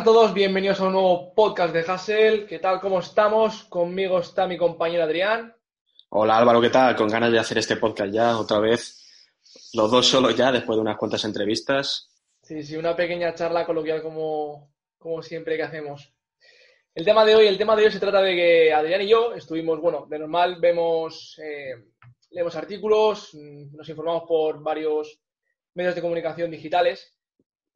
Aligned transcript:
A 0.00 0.02
todos, 0.02 0.32
bienvenidos 0.32 0.80
a 0.80 0.86
un 0.86 0.92
nuevo 0.92 1.34
podcast 1.34 1.74
de 1.74 1.80
Hassel. 1.80 2.46
¿Qué 2.46 2.58
tal? 2.58 2.80
¿Cómo 2.80 3.00
estamos? 3.00 3.64
Conmigo 3.64 4.18
está 4.18 4.46
mi 4.46 4.56
compañero 4.56 5.04
Adrián. 5.04 5.54
Hola 6.08 6.38
Álvaro, 6.38 6.58
¿qué 6.62 6.70
tal? 6.70 6.96
Con 6.96 7.08
ganas 7.08 7.30
de 7.30 7.38
hacer 7.38 7.58
este 7.58 7.76
podcast 7.76 8.10
ya 8.10 8.38
otra 8.38 8.60
vez. 8.60 9.06
Los 9.74 9.90
dos 9.90 10.06
solos 10.06 10.34
ya, 10.34 10.50
después 10.52 10.78
de 10.78 10.80
unas 10.80 10.96
cuantas 10.96 11.22
entrevistas. 11.26 12.10
Sí, 12.42 12.62
sí, 12.62 12.78
una 12.78 12.96
pequeña 12.96 13.34
charla 13.34 13.66
coloquial 13.66 14.02
como, 14.02 14.72
como 14.96 15.22
siempre 15.22 15.58
que 15.58 15.64
hacemos. 15.64 16.14
El 16.94 17.04
tema 17.04 17.22
de 17.26 17.36
hoy, 17.36 17.46
el 17.46 17.58
tema 17.58 17.76
de 17.76 17.84
hoy 17.84 17.92
se 17.92 18.00
trata 18.00 18.22
de 18.22 18.34
que 18.34 18.72
Adrián 18.72 19.02
y 19.02 19.08
yo 19.08 19.34
estuvimos, 19.34 19.82
bueno, 19.82 20.06
de 20.08 20.18
normal 20.18 20.56
vemos, 20.62 21.38
eh, 21.44 21.74
leemos 22.30 22.56
artículos, 22.56 23.34
mm, 23.34 23.76
nos 23.76 23.86
informamos 23.86 24.22
por 24.26 24.62
varios 24.62 25.20
medios 25.74 25.94
de 25.94 26.00
comunicación 26.00 26.50
digitales 26.50 27.19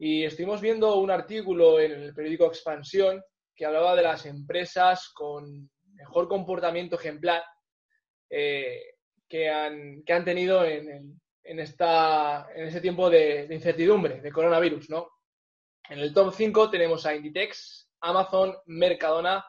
y 0.06 0.22
estuvimos 0.22 0.60
viendo 0.60 0.96
un 0.98 1.10
artículo 1.10 1.80
en 1.80 1.92
el 1.92 2.14
periódico 2.14 2.44
Expansión 2.44 3.22
que 3.56 3.64
hablaba 3.64 3.96
de 3.96 4.02
las 4.02 4.26
empresas 4.26 5.08
con 5.14 5.70
mejor 5.94 6.28
comportamiento 6.28 6.96
ejemplar 6.96 7.42
eh, 8.28 8.82
que, 9.26 9.48
han, 9.48 10.02
que 10.04 10.12
han 10.12 10.22
tenido 10.26 10.62
en, 10.62 11.18
en, 11.42 11.58
esta, 11.58 12.48
en 12.54 12.66
ese 12.66 12.82
tiempo 12.82 13.08
de, 13.08 13.46
de 13.46 13.54
incertidumbre, 13.54 14.20
de 14.20 14.30
coronavirus, 14.30 14.90
¿no? 14.90 15.08
En 15.88 15.98
el 16.00 16.12
top 16.12 16.34
5 16.34 16.70
tenemos 16.70 17.06
a 17.06 17.14
Inditex, 17.14 17.90
Amazon, 18.00 18.54
Mercadona, 18.66 19.42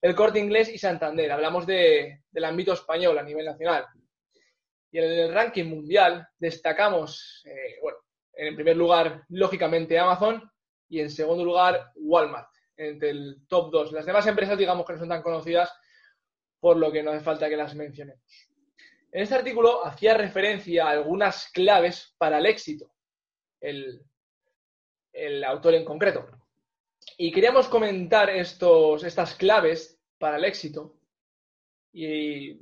El 0.00 0.14
Corte 0.14 0.38
Inglés 0.38 0.68
y 0.68 0.78
Santander. 0.78 1.32
Hablamos 1.32 1.66
de- 1.66 2.22
del 2.30 2.44
ámbito 2.44 2.72
español 2.72 3.18
a 3.18 3.24
nivel 3.24 3.46
nacional. 3.46 3.84
Y 4.92 4.98
en 4.98 5.04
el 5.04 5.34
ranking 5.34 5.64
mundial 5.64 6.24
destacamos, 6.38 7.42
eh, 7.46 7.78
bueno, 7.82 7.98
en 8.38 8.54
primer 8.54 8.76
lugar, 8.76 9.24
lógicamente, 9.30 9.98
Amazon 9.98 10.48
y 10.88 11.00
en 11.00 11.10
segundo 11.10 11.44
lugar, 11.44 11.90
Walmart, 11.96 12.48
entre 12.76 13.10
el 13.10 13.46
top 13.48 13.72
2. 13.72 13.92
Las 13.92 14.06
demás 14.06 14.26
empresas, 14.28 14.56
digamos 14.56 14.86
que 14.86 14.92
no 14.92 14.98
son 15.00 15.08
tan 15.08 15.22
conocidas, 15.22 15.72
por 16.60 16.76
lo 16.76 16.92
que 16.92 17.02
no 17.02 17.10
hace 17.10 17.24
falta 17.24 17.48
que 17.48 17.56
las 17.56 17.74
mencionemos. 17.74 18.22
En 19.10 19.22
este 19.22 19.34
artículo 19.34 19.84
hacía 19.84 20.14
referencia 20.14 20.86
a 20.86 20.90
algunas 20.90 21.50
claves 21.50 22.14
para 22.16 22.38
el 22.38 22.46
éxito, 22.46 22.92
el, 23.60 24.02
el 25.12 25.42
autor 25.42 25.74
en 25.74 25.84
concreto. 25.84 26.26
Y 27.16 27.32
queríamos 27.32 27.68
comentar 27.68 28.30
estos, 28.30 29.02
estas 29.02 29.34
claves 29.34 30.00
para 30.16 30.36
el 30.36 30.44
éxito 30.44 30.94
y 31.92 32.56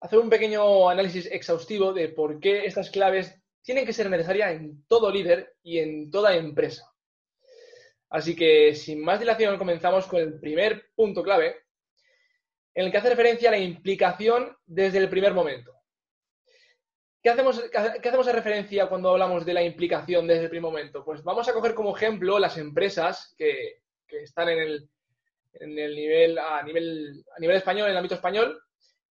hacer 0.00 0.18
un 0.18 0.28
pequeño 0.28 0.90
análisis 0.90 1.26
exhaustivo 1.32 1.94
de 1.94 2.08
por 2.08 2.40
qué 2.40 2.66
estas 2.66 2.90
claves 2.90 3.39
tienen 3.62 3.84
que 3.86 3.92
ser 3.92 4.08
necesarias 4.10 4.52
en 4.52 4.84
todo 4.86 5.10
líder 5.10 5.54
y 5.62 5.78
en 5.78 6.10
toda 6.10 6.34
empresa. 6.34 6.90
Así 8.08 8.34
que, 8.34 8.74
sin 8.74 9.02
más 9.02 9.20
dilación, 9.20 9.56
comenzamos 9.58 10.06
con 10.06 10.20
el 10.20 10.40
primer 10.40 10.90
punto 10.94 11.22
clave, 11.22 11.56
en 12.74 12.86
el 12.86 12.90
que 12.90 12.98
hace 12.98 13.10
referencia 13.10 13.48
a 13.48 13.52
la 13.52 13.58
implicación 13.58 14.56
desde 14.66 14.98
el 14.98 15.08
primer 15.08 15.32
momento. 15.34 15.72
¿Qué 17.22 17.28
hacemos, 17.30 17.60
qué 17.70 17.76
hace- 17.78 18.00
qué 18.00 18.08
hacemos 18.08 18.26
de 18.26 18.32
referencia 18.32 18.88
cuando 18.88 19.10
hablamos 19.10 19.44
de 19.44 19.52
la 19.54 19.62
implicación 19.62 20.26
desde 20.26 20.44
el 20.44 20.48
primer 20.50 20.70
momento? 20.70 21.04
Pues 21.04 21.22
vamos 21.22 21.46
a 21.48 21.52
coger 21.52 21.74
como 21.74 21.94
ejemplo 21.96 22.38
las 22.38 22.56
empresas 22.56 23.34
que, 23.36 23.82
que 24.06 24.22
están 24.22 24.48
en 24.48 24.58
el, 24.58 24.90
en 25.54 25.78
el 25.78 25.94
nivel, 25.94 26.38
a 26.38 26.62
nivel, 26.62 27.22
a 27.36 27.40
nivel 27.40 27.56
español, 27.56 27.86
en 27.86 27.90
el 27.92 27.96
ámbito 27.98 28.14
español, 28.14 28.60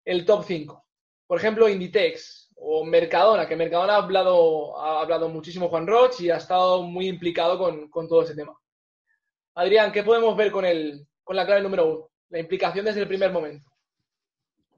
el 0.05 0.25
top 0.25 0.45
5. 0.47 0.87
Por 1.27 1.39
ejemplo, 1.39 1.69
Inditex 1.69 2.48
o 2.61 2.85
Mercadona, 2.85 3.47
que 3.47 3.57
Mercadona 3.57 3.95
ha 3.95 4.03
hablado, 4.03 4.79
ha 4.79 5.01
hablado 5.01 5.29
muchísimo 5.29 5.69
Juan 5.69 5.87
Roch 5.87 6.21
y 6.21 6.31
ha 6.31 6.37
estado 6.37 6.83
muy 6.83 7.07
implicado 7.09 7.59
con, 7.59 7.89
con 7.89 8.09
todo 8.09 8.23
ese 8.23 8.35
tema. 8.35 8.53
Adrián, 9.55 9.93
¿qué 9.93 10.03
podemos 10.03 10.37
ver 10.37 10.51
con, 10.51 10.65
el, 10.65 11.07
con 11.25 11.37
la 11.37 11.47
clave 11.47 11.63
número 11.63 11.87
uno? 11.87 12.09
La 12.31 12.39
implicación 12.39 12.85
desde 12.85 13.01
el 13.03 13.09
primer 13.09 13.33
momento. 13.33 13.71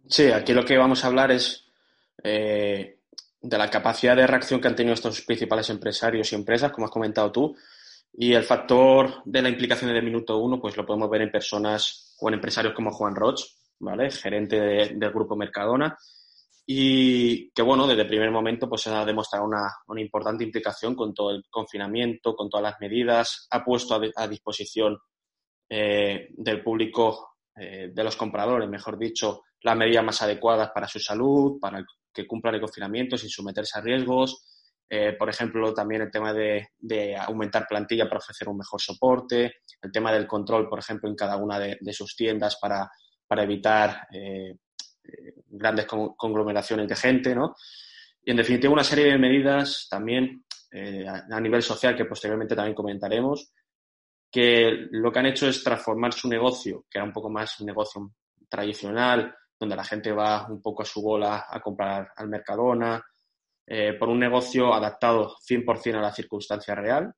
Sí, 0.08 0.30
aquí 0.30 0.52
lo 0.52 0.64
que 0.64 0.76
vamos 0.78 1.04
a 1.04 1.08
hablar 1.08 1.30
es 1.30 1.66
eh, 2.22 2.98
de 3.41 3.58
la 3.58 3.68
capacidad 3.70 4.16
de 4.16 4.26
reacción 4.26 4.60
que 4.60 4.68
han 4.68 4.76
tenido 4.76 4.94
estos 4.94 5.22
principales 5.22 5.68
empresarios 5.70 6.32
y 6.32 6.34
empresas, 6.36 6.72
como 6.72 6.86
has 6.86 6.92
comentado 6.92 7.30
tú, 7.32 7.56
y 8.12 8.34
el 8.34 8.42
factor 8.44 9.22
de 9.24 9.42
la 9.42 9.48
implicación 9.48 9.91
el 9.91 10.02
minuto 10.02 10.38
uno, 10.38 10.60
pues 10.60 10.76
lo 10.76 10.84
podemos 10.84 11.08
ver 11.10 11.22
en 11.22 11.30
personas 11.30 12.16
o 12.20 12.28
en 12.28 12.34
empresarios 12.34 12.74
como 12.74 12.91
Juan 12.92 13.14
Roch, 13.14 13.41
¿vale? 13.78 14.10
Gerente 14.10 14.60
de- 14.60 14.88
del 14.94 15.10
grupo 15.10 15.36
Mercadona, 15.36 15.97
y 16.72 17.50
que, 17.50 17.62
bueno, 17.62 17.84
desde 17.84 18.03
el 18.03 18.06
primer 18.06 18.31
momento 18.31 18.69
pues 18.69 18.86
ha 18.86 19.04
demostrado 19.04 19.44
una, 19.44 19.69
una 19.88 20.00
importante 20.00 20.44
implicación 20.44 20.94
con 20.94 21.12
todo 21.12 21.32
el 21.32 21.42
confinamiento, 21.50 22.36
con 22.36 22.48
todas 22.48 22.62
las 22.62 22.81
medidas, 22.81 23.48
ha 23.50 23.64
puesto 23.64 23.97
a, 23.97 23.98
di- 23.98 24.12
a 24.14 24.28
disposición 24.28 24.97
eh, 25.69 26.28
del 26.36 26.62
público, 26.62 27.38
eh, 27.56 27.91
de 27.92 28.04
los 28.04 28.14
compradores, 28.14 28.69
mejor 28.69 28.97
dicho, 28.97 29.42
las 29.62 29.76
medidas 29.76 30.04
más 30.04 30.22
adecuadas 30.22 30.70
para 30.72 30.86
su 30.86 31.00
salud, 31.00 31.59
para 31.60 31.84
que 32.14 32.25
cumplan 32.25 32.54
el 32.54 32.60
confinamiento 32.60 33.19
sin 33.19 33.30
someterse 33.30 33.76
a 33.76 33.82
riesgos. 33.82 34.47
Eh, 34.88 35.14
por 35.19 35.28
ejemplo, 35.28 35.75
también 35.75 36.03
el 36.03 36.10
tema 36.12 36.32
de, 36.32 36.69
de 36.78 37.16
aumentar 37.16 37.66
plantilla 37.69 38.04
para 38.09 38.19
ofrecer 38.19 38.48
un 38.48 38.59
mejor 38.59 38.80
soporte, 38.80 39.54
el 39.82 39.91
tema 39.91 40.12
del 40.12 40.28
control, 40.28 40.69
por 40.69 40.78
ejemplo, 40.78 41.09
en 41.10 41.16
cada 41.16 41.36
una 41.36 41.59
de, 41.59 41.78
de 41.80 41.92
sus 41.92 42.14
tiendas 42.14 42.59
para, 42.60 42.88
para 43.26 43.42
evitar 43.42 44.06
eh, 44.12 44.54
grandes 45.50 45.86
con- 45.86 46.14
conglomeraciones 46.14 46.88
de 46.88 46.96
gente, 46.96 47.34
¿no? 47.34 47.54
Y 48.22 48.30
en 48.30 48.36
definitiva, 48.36 48.72
una 48.72 48.84
serie 48.84 49.06
de 49.06 49.18
medidas 49.18 49.86
también 49.90 50.44
eh, 50.72 51.06
a 51.08 51.40
nivel 51.40 51.62
social 51.62 51.96
que 51.96 52.04
posteriormente 52.04 52.54
también 52.54 52.74
comentaremos, 52.74 53.52
que 54.30 54.86
lo 54.92 55.10
que 55.10 55.18
han 55.18 55.26
hecho 55.26 55.48
es 55.48 55.62
transformar 55.64 56.12
su 56.12 56.28
negocio, 56.28 56.84
que 56.88 56.98
era 56.98 57.04
un 57.04 57.12
poco 57.12 57.28
más 57.28 57.58
un 57.60 57.66
negocio 57.66 58.12
tradicional, 58.48 59.34
donde 59.58 59.76
la 59.76 59.84
gente 59.84 60.12
va 60.12 60.46
un 60.48 60.62
poco 60.62 60.82
a 60.82 60.86
su 60.86 61.02
bola 61.02 61.46
a 61.48 61.60
comprar 61.60 62.12
al 62.16 62.28
Mercadona, 62.28 63.02
eh, 63.66 63.94
por 63.94 64.08
un 64.08 64.18
negocio 64.18 64.72
adaptado 64.72 65.34
100% 65.48 65.96
a 65.98 66.00
la 66.00 66.12
circunstancia 66.12 66.74
real, 66.74 67.12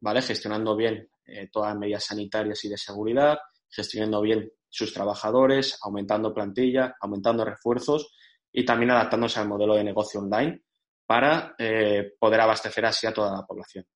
¿vale? 0.00 0.22
Gestionando 0.22 0.76
bien 0.76 1.08
eh, 1.24 1.48
todas 1.50 1.70
las 1.70 1.78
medidas 1.78 2.04
sanitarias 2.04 2.64
y 2.64 2.68
de 2.68 2.76
seguridad, 2.78 3.38
gestionando 3.70 4.20
bien 4.20 4.50
sus 4.68 4.92
trabajadores, 4.92 5.78
aumentando 5.82 6.34
plantilla, 6.34 6.96
aumentando 7.00 7.44
refuerzos 7.44 8.14
y 8.52 8.64
también 8.64 8.90
adaptándose 8.90 9.40
al 9.40 9.48
modelo 9.48 9.74
de 9.74 9.84
negocio 9.84 10.20
online 10.20 10.62
para 11.06 11.54
eh, 11.58 12.12
poder 12.18 12.40
abastecer 12.40 12.84
así 12.84 13.06
a 13.06 13.14
toda 13.14 13.34
la 13.34 13.46
población. 13.46 13.86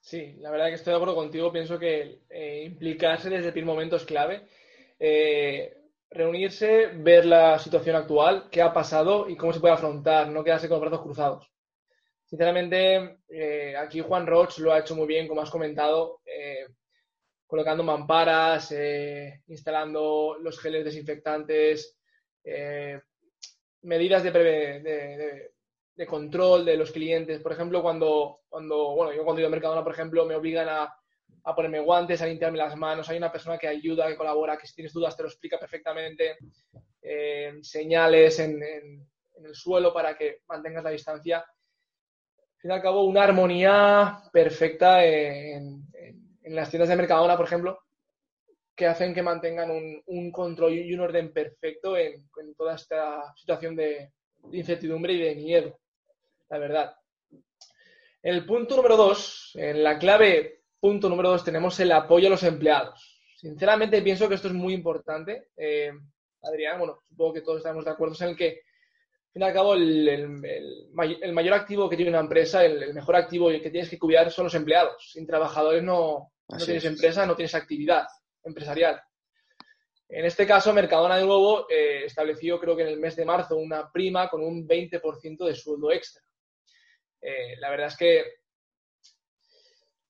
Sí, 0.00 0.36
la 0.40 0.50
verdad 0.50 0.66
que 0.66 0.74
estoy 0.74 0.92
de 0.92 0.96
acuerdo 0.96 1.14
contigo. 1.14 1.52
Pienso 1.52 1.78
que 1.78 2.22
eh, 2.28 2.64
implicarse 2.64 3.30
desde 3.30 3.48
el 3.48 3.52
primer 3.52 3.74
momento 3.74 3.96
es 3.96 4.04
clave. 4.04 4.46
Eh, 4.98 5.76
reunirse, 6.10 6.86
ver 6.94 7.26
la 7.26 7.58
situación 7.58 7.94
actual, 7.94 8.48
qué 8.50 8.62
ha 8.62 8.72
pasado 8.72 9.28
y 9.28 9.36
cómo 9.36 9.52
se 9.52 9.60
puede 9.60 9.74
afrontar, 9.74 10.28
no 10.28 10.42
quedarse 10.42 10.68
con 10.68 10.76
los 10.76 10.88
brazos 10.88 11.04
cruzados. 11.04 11.52
Sinceramente, 12.24 13.18
aquí 13.78 14.00
Juan 14.00 14.26
Roch 14.26 14.58
lo 14.58 14.72
ha 14.72 14.80
hecho 14.80 14.96
muy 14.96 15.06
bien, 15.06 15.28
como 15.28 15.40
has 15.40 15.50
comentado, 15.50 16.20
colocando 17.48 17.82
mamparas, 17.82 18.70
eh, 18.72 19.42
instalando 19.48 20.36
los 20.40 20.60
geles 20.60 20.84
desinfectantes, 20.84 21.98
eh, 22.44 23.00
medidas 23.82 24.22
de, 24.22 24.30
de- 24.30 24.80
de- 25.96 26.06
control 26.06 26.64
de 26.64 26.76
los 26.76 26.92
clientes. 26.92 27.40
Por 27.40 27.52
ejemplo, 27.52 27.82
cuando, 27.82 28.42
cuando 28.48 28.94
bueno, 28.94 29.12
yo 29.12 29.24
cuando 29.24 29.40
ido 29.40 29.48
a 29.48 29.50
Mercadona, 29.50 29.82
por 29.82 29.92
ejemplo, 29.92 30.24
me 30.26 30.36
obligan 30.36 30.68
a, 30.68 30.94
ponerme 31.56 31.80
guantes, 31.80 32.22
a 32.22 32.26
limpiarme 32.26 32.58
las 32.58 32.76
manos, 32.76 33.08
hay 33.08 33.16
una 33.18 33.32
persona 33.32 33.58
que 33.58 33.66
ayuda, 33.66 34.06
que 34.06 34.16
colabora, 34.16 34.56
que 34.58 34.66
si 34.68 34.74
tienes 34.76 34.92
dudas 34.92 35.16
te 35.16 35.22
lo 35.24 35.28
explica 35.28 35.58
perfectamente, 35.58 36.36
eh, 37.02 37.54
señales 37.62 38.38
en, 38.38 38.62
en- 38.62 39.08
el 39.44 39.54
suelo 39.54 39.92
para 39.94 40.16
que 40.18 40.42
mantengas 40.48 40.84
la 40.84 40.90
distancia. 40.90 41.44
fin 42.60 42.70
y 42.70 42.74
al 42.74 42.82
cabo, 42.82 43.04
una 43.04 43.22
armonía 43.24 44.18
perfecta 44.32 45.04
en, 45.04 45.82
las 46.54 46.70
tiendas 46.70 46.88
de 46.88 46.96
Mercadona, 46.96 47.36
por 47.36 47.46
ejemplo, 47.46 47.78
que 48.78 48.86
hacen 48.86 49.12
que 49.12 49.22
mantengan 49.22 49.70
un, 49.70 50.30
control 50.30 50.72
y 50.72 50.94
un 50.94 51.00
orden 51.00 51.32
perfecto 51.32 51.96
en, 51.96 52.28
toda 52.56 52.76
esta 52.76 53.34
situación 53.36 53.74
de, 53.74 54.12
incertidumbre 54.52 55.14
y 55.14 55.20
de 55.20 55.34
miedo, 55.34 55.80
la 56.48 56.58
verdad. 56.58 56.96
El 58.22 58.46
punto 58.46 58.76
número 58.76 58.96
dos, 58.96 59.50
en 59.54 59.82
la 59.82 59.98
clave 59.98 60.62
punto 60.78 61.08
número 61.08 61.30
dos, 61.30 61.44
tenemos 61.44 61.78
el 61.80 61.90
apoyo 61.90 62.28
a 62.28 62.30
los 62.30 62.44
empleados. 62.44 63.20
Sinceramente 63.36 64.00
pienso 64.00 64.28
que 64.28 64.36
esto 64.36 64.46
es 64.46 64.54
muy 64.54 64.74
importante. 64.74 65.48
Eh, 65.56 65.90
Adrián, 66.42 66.78
bueno, 66.78 67.00
supongo 67.08 67.34
que 67.34 67.40
todos 67.40 67.58
estamos 67.58 67.84
de 67.84 67.90
acuerdo 67.90 68.14
en 68.20 68.28
el 68.28 68.36
que 68.36 68.62
al 69.28 69.32
fin 69.32 69.42
y 69.42 69.44
al 69.44 69.52
cabo, 69.52 69.74
el, 69.74 71.32
mayor 71.32 71.54
activo 71.54 71.88
que 71.88 71.96
tiene 71.96 72.10
una 72.10 72.20
empresa, 72.20 72.64
el, 72.64 72.94
mejor 72.94 73.16
activo 73.16 73.48
que 73.48 73.70
tienes 73.70 73.90
que 73.90 73.98
cuidar 73.98 74.30
son 74.30 74.44
los 74.44 74.54
empleados. 74.54 75.10
Sin 75.12 75.26
trabajadores 75.26 75.82
no, 75.82 76.32
tienes 76.56 76.84
empresa, 76.84 77.26
no 77.26 77.36
tienes 77.36 77.54
actividad 77.54 78.06
empresarial. 78.44 79.00
En 80.08 80.24
este 80.24 80.46
caso, 80.46 80.72
Mercadona 80.72 81.16
de 81.16 81.26
nuevo 81.26 81.68
eh, 81.68 82.04
estableció, 82.06 82.58
creo 82.58 82.74
que 82.74 82.82
en 82.82 82.88
el 82.88 82.98
mes 82.98 83.14
de 83.16 83.26
marzo, 83.26 83.56
una 83.56 83.92
prima 83.92 84.28
con 84.28 84.42
un 84.42 84.66
20% 84.66 85.46
de 85.46 85.54
sueldo 85.54 85.92
extra. 85.92 86.22
Eh, 87.20 87.56
la 87.58 87.70
verdad 87.70 87.88
es 87.88 87.96
que 87.96 88.24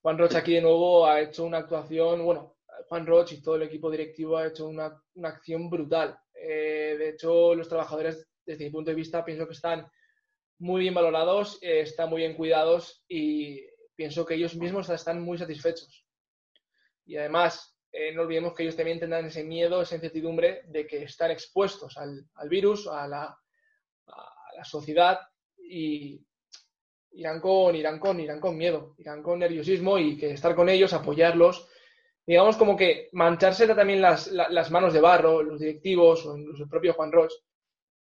Juan 0.00 0.18
Roche 0.18 0.38
aquí 0.38 0.54
de 0.54 0.60
nuevo 0.60 1.06
ha 1.06 1.20
hecho 1.20 1.44
una 1.44 1.58
actuación, 1.58 2.24
bueno, 2.24 2.58
Juan 2.88 3.06
Roche 3.06 3.34
y 3.34 3.42
todo 3.42 3.56
el 3.56 3.62
equipo 3.62 3.90
directivo 3.90 4.36
ha 4.36 4.46
hecho 4.46 4.68
una, 4.68 5.02
acción 5.24 5.68
brutal. 5.68 6.16
Eh, 6.34 6.96
de 6.98 7.08
hecho, 7.10 7.54
los 7.54 7.68
trabajadores 7.68 8.28
desde 8.46 8.64
mi 8.64 8.70
punto 8.70 8.90
de 8.90 8.96
vista, 8.96 9.24
pienso 9.24 9.46
que 9.46 9.52
están 9.52 9.86
muy 10.58 10.82
bien 10.82 10.94
valorados, 10.94 11.58
eh, 11.62 11.80
están 11.80 12.08
muy 12.08 12.22
bien 12.22 12.34
cuidados 12.34 13.04
y 13.08 13.60
pienso 13.94 14.24
que 14.24 14.34
ellos 14.34 14.56
mismos 14.56 14.88
están 14.88 15.20
muy 15.20 15.36
satisfechos. 15.38 16.06
Y 17.08 17.16
además, 17.16 17.76
eh, 17.90 18.12
no 18.12 18.22
olvidemos 18.22 18.54
que 18.54 18.62
ellos 18.62 18.76
también 18.76 19.00
tendrán 19.00 19.24
ese 19.24 19.42
miedo, 19.42 19.82
esa 19.82 19.96
incertidumbre 19.96 20.62
de 20.66 20.86
que 20.86 21.02
están 21.02 21.32
expuestos 21.32 21.96
al, 21.96 22.48
virus, 22.48 22.86
a 22.86 23.08
la, 23.08 23.36
sociedad 24.62 25.18
y 25.56 26.20
irán 27.12 27.40
con, 27.40 27.74
irán, 27.74 27.98
con, 27.98 28.20
irán 28.20 28.40
con 28.40 28.56
miedo, 28.56 28.94
irán 28.98 29.22
con 29.22 29.38
nerviosismo 29.38 29.98
y 29.98 30.16
que 30.16 30.32
estar 30.32 30.54
con 30.54 30.68
ellos, 30.68 30.92
apoyarlos, 30.92 31.68
digamos 32.26 32.56
como 32.56 32.76
que 32.76 33.08
mancharse 33.12 33.66
también 33.68 34.02
las, 34.02 34.26
las 34.28 34.70
manos 34.70 34.92
de 34.92 35.00
barro, 35.00 35.42
los 35.42 35.60
directivos 35.60 36.26
o 36.26 36.36
incluso 36.36 36.64
el 36.64 36.68
propio 36.68 36.92
Juan 36.92 37.10
Roche, 37.10 37.36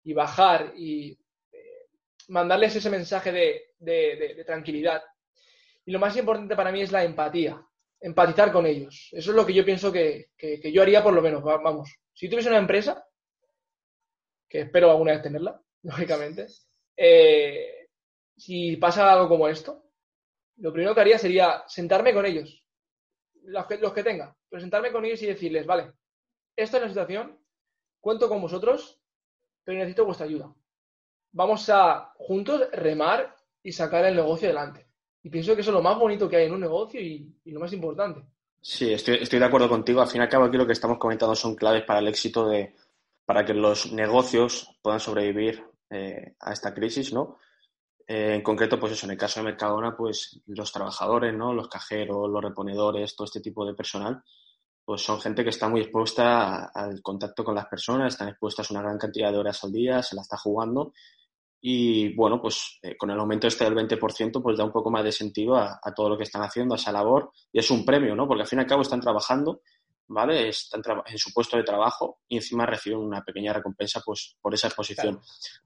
y 0.03 0.13
bajar 0.13 0.73
y 0.75 1.11
eh, 1.51 1.87
mandarles 2.29 2.75
ese 2.77 2.89
mensaje 2.89 3.31
de, 3.31 4.43
tranquilidad. 4.45 5.03
Y 5.85 5.91
lo 5.91 5.99
más 5.99 6.15
importante 6.15 6.55
para 6.55 6.71
mí 6.71 6.81
es 6.81 6.91
la 6.93 7.03
empatía, 7.03 7.61
empatizar 7.99 8.51
con 8.51 8.65
ellos. 8.65 9.09
Eso 9.11 9.31
es 9.31 9.35
lo 9.35 9.45
que 9.45 9.53
yo 9.53 9.65
pienso 9.65 9.91
que, 9.91 10.29
yo 10.71 10.81
haría 10.81 11.03
por 11.03 11.13
lo 11.13 11.21
menos. 11.21 11.43
Vamos, 11.43 11.89
si 12.13 12.29
tuviese 12.29 12.49
una 12.49 12.59
empresa, 12.59 13.05
que 14.47 14.61
espero 14.61 14.91
alguna 14.91 15.13
vez 15.13 15.21
tenerla, 15.21 15.61
lógicamente, 15.83 16.47
eh, 16.95 17.89
si 18.35 18.77
pasa 18.77 19.11
algo 19.11 19.29
como 19.29 19.47
esto, 19.47 19.83
lo 20.57 20.71
primero 20.71 20.95
que 20.95 21.01
haría 21.01 21.17
sería 21.17 21.63
sentarme 21.67 22.13
con 22.13 22.25
ellos, 22.25 22.63
los 23.43 23.65
que, 23.65 23.77
los 23.77 23.93
que 23.93 24.03
tenga, 24.03 24.35
presentarme 24.49 24.91
con 24.91 25.05
ellos 25.05 25.21
y 25.21 25.27
decirles, 25.27 25.65
vale, 25.65 25.93
esta 26.55 26.77
es 26.77 26.83
la 26.83 26.89
situación, 26.89 27.39
cuento 27.99 28.27
con 28.27 28.41
vosotros, 28.41 28.99
pero 29.63 29.77
necesito 29.77 30.05
vuestra 30.05 30.25
ayuda. 30.25 30.53
Vamos 31.31 31.69
a 31.69 32.13
juntos 32.15 32.69
remar 32.71 33.35
y 33.61 33.71
sacar 33.71 34.05
el 34.05 34.15
negocio 34.15 34.47
adelante. 34.47 34.86
Y 35.23 35.29
pienso 35.29 35.55
que 35.55 35.61
eso 35.61 35.71
es 35.71 35.75
lo 35.75 35.81
más 35.81 35.97
bonito 35.97 36.29
que 36.29 36.37
hay 36.37 36.45
en 36.45 36.53
un 36.53 36.61
negocio 36.61 37.01
y, 37.01 37.33
lo 37.45 37.59
más 37.59 37.73
importante. 37.73 38.21
Sí, 38.61 38.93
estoy, 38.93 39.17
de 39.17 39.45
acuerdo 39.45 39.69
contigo. 39.69 40.01
Al 40.01 40.07
fin 40.07 40.21
y 40.21 40.23
al 40.23 40.29
cabo, 40.29 40.45
aquí 40.45 40.57
lo 40.57 40.65
que 40.67 40.73
estamos 40.73 40.97
comentando 40.97 41.35
son 41.35 41.55
claves 41.55 41.83
para 41.83 41.99
el 41.99 42.07
éxito 42.07 42.47
de, 42.47 42.75
para 43.25 43.45
que 43.45 43.53
los 43.53 43.91
negocios 43.91 44.69
puedan 44.81 44.99
sobrevivir 44.99 45.63
eh, 45.89 46.35
a 46.39 46.53
esta 46.53 46.73
crisis, 46.73 47.13
¿no? 47.13 47.37
Eh, 48.07 48.35
en 48.35 48.41
concreto, 48.41 48.79
pues 48.79 48.93
eso, 48.93 49.05
en 49.05 49.11
el 49.11 49.17
caso 49.17 49.39
de 49.39 49.45
Mercadona, 49.45 49.95
pues 49.95 50.41
los 50.47 50.71
trabajadores, 50.71 51.33
¿no? 51.33 51.53
Los 51.53 51.67
cajeros, 51.67 52.29
los 52.29 52.43
reponedores, 52.43 53.15
todo 53.15 53.25
este 53.25 53.41
tipo 53.41 53.65
de 53.65 53.73
personal, 53.73 54.23
pues 54.85 55.01
son 55.01 55.19
gente 55.19 55.43
que 55.43 55.49
está 55.49 55.67
muy 55.67 55.81
expuesta 55.81 56.67
al 56.67 57.01
contacto 57.01 57.43
con 57.43 57.55
las 57.55 57.65
personas, 57.65 58.13
están 58.13 58.29
expuestas 58.29 58.71
una 58.71 58.81
gran 58.81 58.97
cantidad 58.97 59.31
de 59.31 59.37
horas 59.37 59.61
al 59.65 59.73
día, 59.73 60.01
se 60.01 60.15
la 60.15 60.21
está 60.21 60.37
jugando 60.37 60.93
y 61.61 62.13
bueno, 62.15 62.41
pues 62.41 62.79
eh, 62.81 62.95
con 62.95 63.09
el 63.09 63.19
aumento 63.19 63.47
este 63.47 63.63
del 63.63 63.75
20% 63.75 64.41
pues 64.41 64.57
da 64.57 64.63
un 64.63 64.71
poco 64.71 64.91
más 64.91 65.03
de 65.03 65.11
sentido 65.11 65.55
a, 65.55 65.79
todo 65.95 66.09
lo 66.09 66.17
que 66.17 66.23
están 66.23 66.43
haciendo, 66.43 66.75
a 66.75 66.77
esa 66.77 66.91
labor 66.91 67.31
y 67.51 67.59
es 67.59 67.71
un 67.71 67.85
premio, 67.85 68.15
¿no? 68.15 68.27
Porque 68.27 68.41
al 68.41 68.47
fin 68.47 68.59
y 68.59 68.61
al 68.61 68.67
cabo 68.67 68.83
están 68.83 69.01
trabajando, 69.01 69.61
¿vale? 70.07 70.49
Están 70.49 70.81
en 71.05 71.17
su 71.17 71.33
puesto 71.33 71.57
de 71.57 71.63
trabajo 71.63 72.19
y 72.27 72.37
encima 72.37 72.65
reciben 72.65 72.99
una 72.99 73.21
pequeña 73.23 73.53
recompensa 73.53 74.01
pues 74.05 74.35
por 74.41 74.53
esa 74.53 74.67
exposición. 74.67 75.19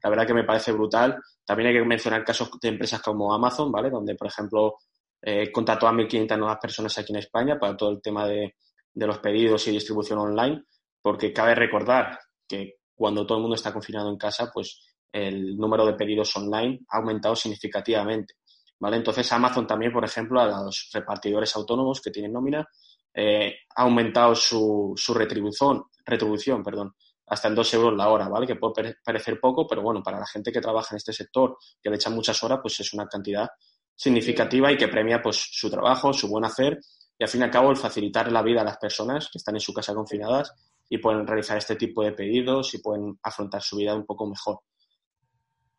La 0.04 0.10
verdad 0.10 0.26
que 0.26 0.34
me 0.34 0.44
parece 0.44 0.72
brutal. 0.72 1.18
También 1.46 1.70
hay 1.70 1.76
que 1.76 1.86
mencionar 1.86 2.24
casos 2.24 2.50
de 2.62 2.70
empresas 2.70 3.02
como 3.02 3.34
Amazon, 3.34 3.72
¿vale? 3.72 3.90
Donde, 3.90 4.16
por 4.16 4.28
ejemplo, 4.28 4.76
eh, 5.22 5.52
contrató 5.52 5.88
a 5.88 5.92
1.500 5.92 6.38
nuevas 6.38 6.58
personas 6.62 6.98
aquí 6.98 7.12
en 7.12 7.20
España 7.20 7.60
para 7.60 7.76
todo 7.76 7.92
el 7.92 8.02
tema 8.02 8.26
de 8.26 8.56
de 8.94 9.08
los 9.08 9.20
pedidos 9.20 9.68
y 9.68 9.72
distribución 9.72 10.20
online, 10.20 10.64
porque 11.02 11.34
cabe 11.34 11.56
recordar 11.56 12.20
que 12.48 12.80
cuando 12.96 13.26
todo 13.26 13.38
el 13.38 13.42
mundo 13.42 13.56
está 13.56 13.74
confinado 13.74 14.10
en 14.10 14.18
casa, 14.18 14.52
pues 14.54 14.91
el 15.12 15.58
número 15.58 15.86
de 15.86 15.94
pedidos 15.94 16.36
online 16.36 16.80
ha 16.90 16.98
aumentado 16.98 17.36
significativamente. 17.36 18.36
¿vale? 18.80 18.98
Entonces 18.98 19.32
Amazon 19.32 19.68
también, 19.68 19.92
por 19.92 20.04
ejemplo, 20.06 20.40
a 20.40 20.64
los 20.64 20.90
repartidores 20.94 21.56
autónomos 21.56 22.02
que 22.02 22.12
tienen 22.12 22.34
nómina, 22.34 22.68
eh, 23.14 23.56
ha 23.76 23.84
aumentado 23.84 24.36
su, 24.36 24.94
su 24.96 25.14
retribución, 25.14 25.84
retribución 26.06 26.64
perdón, 26.64 26.96
hasta 27.28 27.48
en 27.48 27.56
2 27.56 27.74
euros 27.76 27.96
la 27.96 28.10
hora, 28.10 28.28
¿vale? 28.28 28.46
Que 28.46 28.56
puede 28.56 28.96
parecer 29.04 29.40
poco, 29.40 29.68
pero 29.68 29.82
bueno, 29.82 30.02
para 30.04 30.20
la 30.20 30.26
gente 30.26 30.52
que 30.52 30.60
trabaja 30.60 30.96
en 30.96 30.98
este 30.98 31.14
sector, 31.14 31.58
que 31.82 31.90
le 31.90 31.96
echa 31.96 32.10
muchas 32.10 32.44
horas, 32.44 32.60
pues 32.62 32.80
es 32.80 32.94
una 32.94 33.08
cantidad 33.08 33.50
significativa 33.96 34.72
y 34.72 34.78
que 34.78 34.88
premia 34.88 35.22
pues 35.22 35.38
su 35.52 35.70
trabajo, 35.70 36.12
su 36.12 36.28
buen 36.28 36.44
hacer 36.44 36.80
y 37.18 37.24
al 37.24 37.30
fin 37.30 37.42
y 37.42 37.44
al 37.44 37.52
cabo 37.52 37.70
el 37.70 37.78
facilitar 37.78 38.32
la 38.32 38.42
vida 38.42 38.62
a 38.62 38.66
las 38.66 38.78
personas 38.78 39.30
que 39.32 39.38
están 39.38 39.56
en 39.56 39.62
su 39.62 39.74
casa 39.74 39.94
confinadas 39.94 40.54
y 40.90 40.98
pueden 40.98 41.28
realizar 41.28 41.58
este 41.58 41.76
tipo 41.76 42.04
de 42.04 42.12
pedidos 42.12 42.74
y 42.74 42.80
pueden 42.80 43.18
afrontar 43.22 43.62
su 43.62 43.78
vida 43.78 43.94
un 43.94 44.06
poco 44.06 44.26
mejor. 44.26 44.60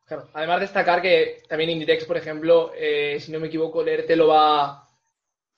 Claro. 0.04 0.28
Además 0.34 0.60
destacar 0.60 1.00
que 1.00 1.42
también 1.48 1.70
Inditex, 1.70 2.04
por 2.04 2.16
ejemplo, 2.16 2.72
eh, 2.74 3.18
si 3.20 3.32
no 3.32 3.40
me 3.40 3.46
equivoco, 3.46 3.82
leerte 3.82 4.16
lo 4.16 4.28
va, 4.28 4.86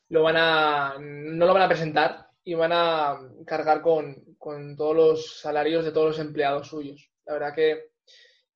lo 0.08 0.22
van 0.22 0.36
a, 0.36 0.96
no 0.98 1.46
lo 1.46 1.54
van 1.54 1.62
a 1.62 1.68
presentar 1.68 2.28
y 2.44 2.54
van 2.54 2.72
a 2.72 3.18
cargar 3.46 3.80
con, 3.80 4.36
con 4.38 4.76
todos 4.76 4.94
los 4.94 5.40
salarios 5.40 5.84
de 5.84 5.92
todos 5.92 6.08
los 6.08 6.18
empleados 6.18 6.68
suyos. 6.68 7.10
La 7.24 7.32
verdad 7.34 7.54
que 7.54 7.90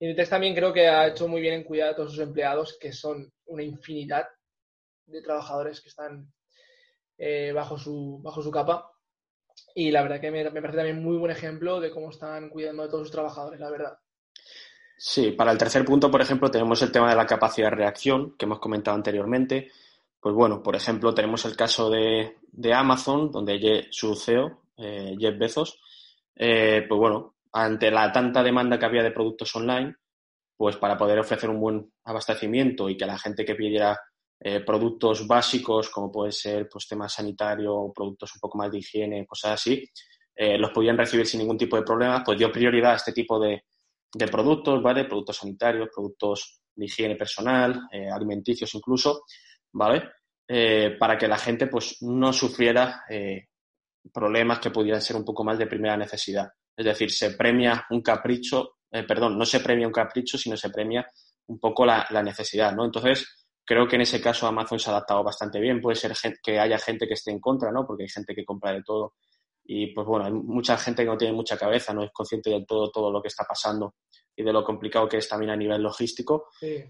Inditex 0.00 0.30
también 0.30 0.54
creo 0.54 0.72
que 0.72 0.86
ha 0.86 1.08
hecho 1.08 1.26
muy 1.26 1.40
bien 1.40 1.54
en 1.54 1.64
cuidar 1.64 1.90
a 1.90 1.96
todos 1.96 2.12
sus 2.12 2.20
empleados, 2.20 2.78
que 2.78 2.92
son 2.92 3.32
una 3.46 3.62
infinidad 3.62 4.28
de 5.06 5.22
trabajadores 5.22 5.80
que 5.80 5.88
están 5.88 6.32
eh, 7.16 7.52
bajo, 7.52 7.78
su, 7.78 8.20
bajo 8.22 8.42
su 8.42 8.50
capa. 8.50 8.92
Y 9.74 9.90
la 9.90 10.02
verdad 10.02 10.20
que 10.20 10.30
me, 10.30 10.44
parece 10.44 10.76
también 10.76 11.02
muy 11.02 11.16
buen 11.16 11.32
ejemplo 11.32 11.80
de 11.80 11.90
cómo 11.90 12.10
están 12.10 12.48
cuidando 12.48 12.84
de 12.84 12.88
todos 12.90 13.08
sus 13.08 13.12
trabajadores, 13.12 13.58
la 13.58 13.70
verdad. 13.70 13.98
Sí, 15.00 15.30
para 15.30 15.52
el 15.52 15.58
tercer 15.58 15.84
punto, 15.84 16.10
por 16.10 16.20
ejemplo, 16.20 16.50
tenemos 16.50 16.82
el 16.82 16.90
tema 16.90 17.08
de 17.08 17.14
la 17.14 17.24
capacidad 17.24 17.70
de 17.70 17.76
reacción 17.76 18.34
que 18.36 18.46
hemos 18.46 18.58
comentado 18.58 18.96
anteriormente. 18.96 19.70
Pues 20.20 20.34
bueno, 20.34 20.60
por 20.60 20.74
ejemplo, 20.74 21.14
tenemos 21.14 21.44
el 21.44 21.54
caso 21.54 21.88
de, 21.88 22.34
Amazon, 22.74 23.30
donde 23.30 23.86
su 23.90 24.16
CEO, 24.16 24.62
eh, 24.76 25.14
Jeff 25.16 25.38
Bezos, 25.38 25.80
eh, 26.34 26.84
pues 26.88 26.98
bueno, 26.98 27.36
ante 27.52 27.92
la 27.92 28.10
tanta 28.10 28.42
demanda 28.42 28.76
que 28.76 28.86
había 28.86 29.04
de 29.04 29.12
productos 29.12 29.54
online, 29.54 29.94
pues 30.56 30.76
para 30.76 30.98
poder 30.98 31.20
ofrecer 31.20 31.48
un 31.48 31.60
buen 31.60 31.92
abastecimiento 32.04 32.88
y 32.88 32.96
que 32.96 33.06
la 33.06 33.18
gente 33.18 33.44
que 33.44 33.54
pidiera 33.54 34.00
eh, 34.40 34.60
productos 34.60 35.28
básicos 35.28 35.90
como 35.90 36.10
puede 36.10 36.32
ser 36.32 36.68
pues 36.68 36.88
temas 36.88 37.12
sanitario, 37.12 37.92
productos 37.94 38.34
un 38.34 38.40
poco 38.40 38.58
más 38.58 38.72
de 38.72 38.78
higiene, 38.78 39.26
cosas 39.26 39.52
así, 39.52 39.88
eh, 40.34 40.58
los 40.58 40.72
podían 40.72 40.98
recibir 40.98 41.26
sin 41.26 41.38
ningún 41.40 41.56
tipo 41.56 41.76
de 41.76 41.82
problema, 41.82 42.24
pues 42.24 42.36
dio 42.36 42.50
prioridad 42.50 42.92
a 42.92 42.96
este 42.96 43.12
tipo 43.12 43.38
de, 43.38 43.62
productos, 44.30 44.82
¿vale? 44.82 45.04
Productos 45.04 45.36
sanitarios, 45.36 45.88
productos 45.94 46.60
de 46.74 46.84
higiene 46.84 47.16
personal, 47.16 47.88
eh, 47.92 48.08
alimenticios 48.10 48.74
incluso, 48.74 49.24
¿vale? 49.72 50.10
para 50.98 51.18
que 51.18 51.28
la 51.28 51.36
gente 51.36 51.66
pues 51.66 51.98
no 52.00 52.32
sufriera 52.32 53.02
problemas 54.10 54.60
que 54.60 54.70
pudieran 54.70 55.02
ser 55.02 55.16
un 55.16 55.24
poco 55.24 55.44
más 55.44 55.58
de 55.58 55.66
primera 55.66 55.94
necesidad. 55.94 56.48
Es 56.74 56.86
decir, 56.86 57.10
se 57.10 57.32
premia 57.32 57.84
un 57.90 58.00
capricho, 58.00 58.76
perdón, 58.90 59.36
no 59.36 59.44
se 59.44 59.60
premia 59.60 59.86
un 59.86 59.92
capricho, 59.92 60.38
sino 60.38 60.56
se 60.56 60.70
premia 60.70 61.06
un 61.48 61.60
poco 61.60 61.84
la, 61.84 62.06
la 62.08 62.22
necesidad, 62.22 62.74
¿no? 62.74 62.86
Entonces, 62.86 63.26
Creo 63.68 63.86
que 63.86 63.96
en 63.96 64.02
ese 64.02 64.18
caso 64.18 64.46
Amazon 64.46 64.78
se 64.78 64.88
ha 64.88 64.94
adaptado 64.94 65.22
bastante 65.22 65.60
bien. 65.60 65.82
Puede 65.82 65.94
ser 65.94 66.14
que 66.42 66.58
haya 66.58 66.78
gente 66.78 67.06
que 67.06 67.12
esté 67.12 67.30
en 67.32 67.38
contra, 67.38 67.70
¿no? 67.70 67.86
Porque 67.86 68.04
hay 68.04 68.08
gente 68.08 68.34
que 68.34 68.42
compra 68.42 68.72
de 68.72 68.82
todo. 68.82 69.12
Y 69.70 69.88
pues 69.88 70.06
bueno, 70.06 70.24
hay 70.24 70.32
mucha 70.32 70.78
gente 70.78 71.02
que 71.02 71.10
no 71.10 71.18
tiene 71.18 71.34
mucha 71.34 71.58
cabeza, 71.58 71.92
no 71.92 72.02
es 72.02 72.10
consciente 72.10 72.48
de 72.48 72.64
todo, 72.64 72.90
todo 72.90 73.12
lo 73.12 73.20
que 73.20 73.28
está 73.28 73.44
pasando 73.44 73.96
y 74.34 74.42
de 74.42 74.52
lo 74.52 74.64
complicado 74.64 75.08
que 75.08 75.18
es 75.18 75.28
también 75.28 75.50
a 75.50 75.56
nivel 75.56 75.82
logístico. 75.82 76.46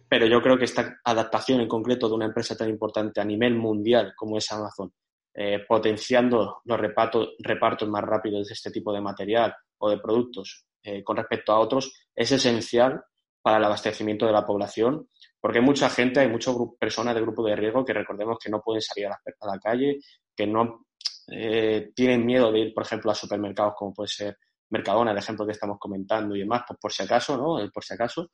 Pero 0.08 0.26
yo 0.26 0.40
creo 0.40 0.56
que 0.56 0.66
esta 0.66 1.00
adaptación 1.04 1.61
en 1.61 1.66
concreto 1.66 2.08
de 2.08 2.14
una 2.14 2.26
empresa 2.26 2.56
tan 2.56 2.68
importante 2.68 3.20
a 3.20 3.25
nivel 3.25 3.56
mundial 3.56 4.12
como 4.16 4.38
es 4.38 4.50
Amazon, 4.52 4.92
eh, 5.35 5.64
potenciando 5.66 6.61
los 6.64 6.78
repartos, 6.78 7.35
repartos 7.40 7.88
más 7.88 8.04
rápidos 8.04 8.47
de 8.47 8.54
este 8.54 8.70
tipo 8.70 8.92
de 8.92 9.00
material 9.00 9.54
o 9.78 9.90
de 9.90 9.99
productos 9.99 10.66
eh, 10.82 11.02
con 11.02 11.16
respecto 11.16 11.52
a 11.52 11.58
otros, 11.58 11.92
es 12.14 12.30
esencial 12.30 13.02
para 13.42 13.58
el 13.58 13.64
abastecimiento 13.64 14.26
de 14.26 14.32
la 14.32 14.44
población, 14.44 15.08
porque 15.40 15.58
hay 15.58 15.64
mucha 15.64 15.88
gente, 15.88 16.20
hay 16.20 16.28
muchas 16.28 16.54
personas 16.78 17.14
de 17.14 17.23
grupo 17.23 17.44
de 17.44 17.56
riesgo 17.56 17.85
que 17.85 17.92
recordemos 17.92 18.38
que 18.42 18.50
no 18.50 18.61
pueden 18.61 18.82
salir 18.82 19.06
a 19.06 19.18
la, 19.47 19.58
calle, 19.58 19.99
que 20.37 20.47
no 20.47 20.87
eh, 21.30 21.90
tienen 21.94 22.25
miedo 22.25 22.50
de 22.50 22.61
ir, 22.61 22.75
por 22.75 22.85
ejemplo, 22.85 23.11
a 23.11 23.14
supermercados 23.14 23.75
como 23.76 23.92
puede 23.92 24.08
ser 24.08 24.38
Mercadona, 24.70 25.12
el 25.12 25.18
ejemplo 25.18 25.47
que 25.47 25.52
estamos 25.52 25.78
comentando 25.78 26.37
y 26.37 26.40
demás, 26.40 26.62
pues 26.66 26.78
por 26.80 26.92
si 26.92 27.02
acaso, 27.02 27.37
¿no? 27.37 27.70
por 27.73 27.85
si 27.85 27.94
acaso. 27.94 28.30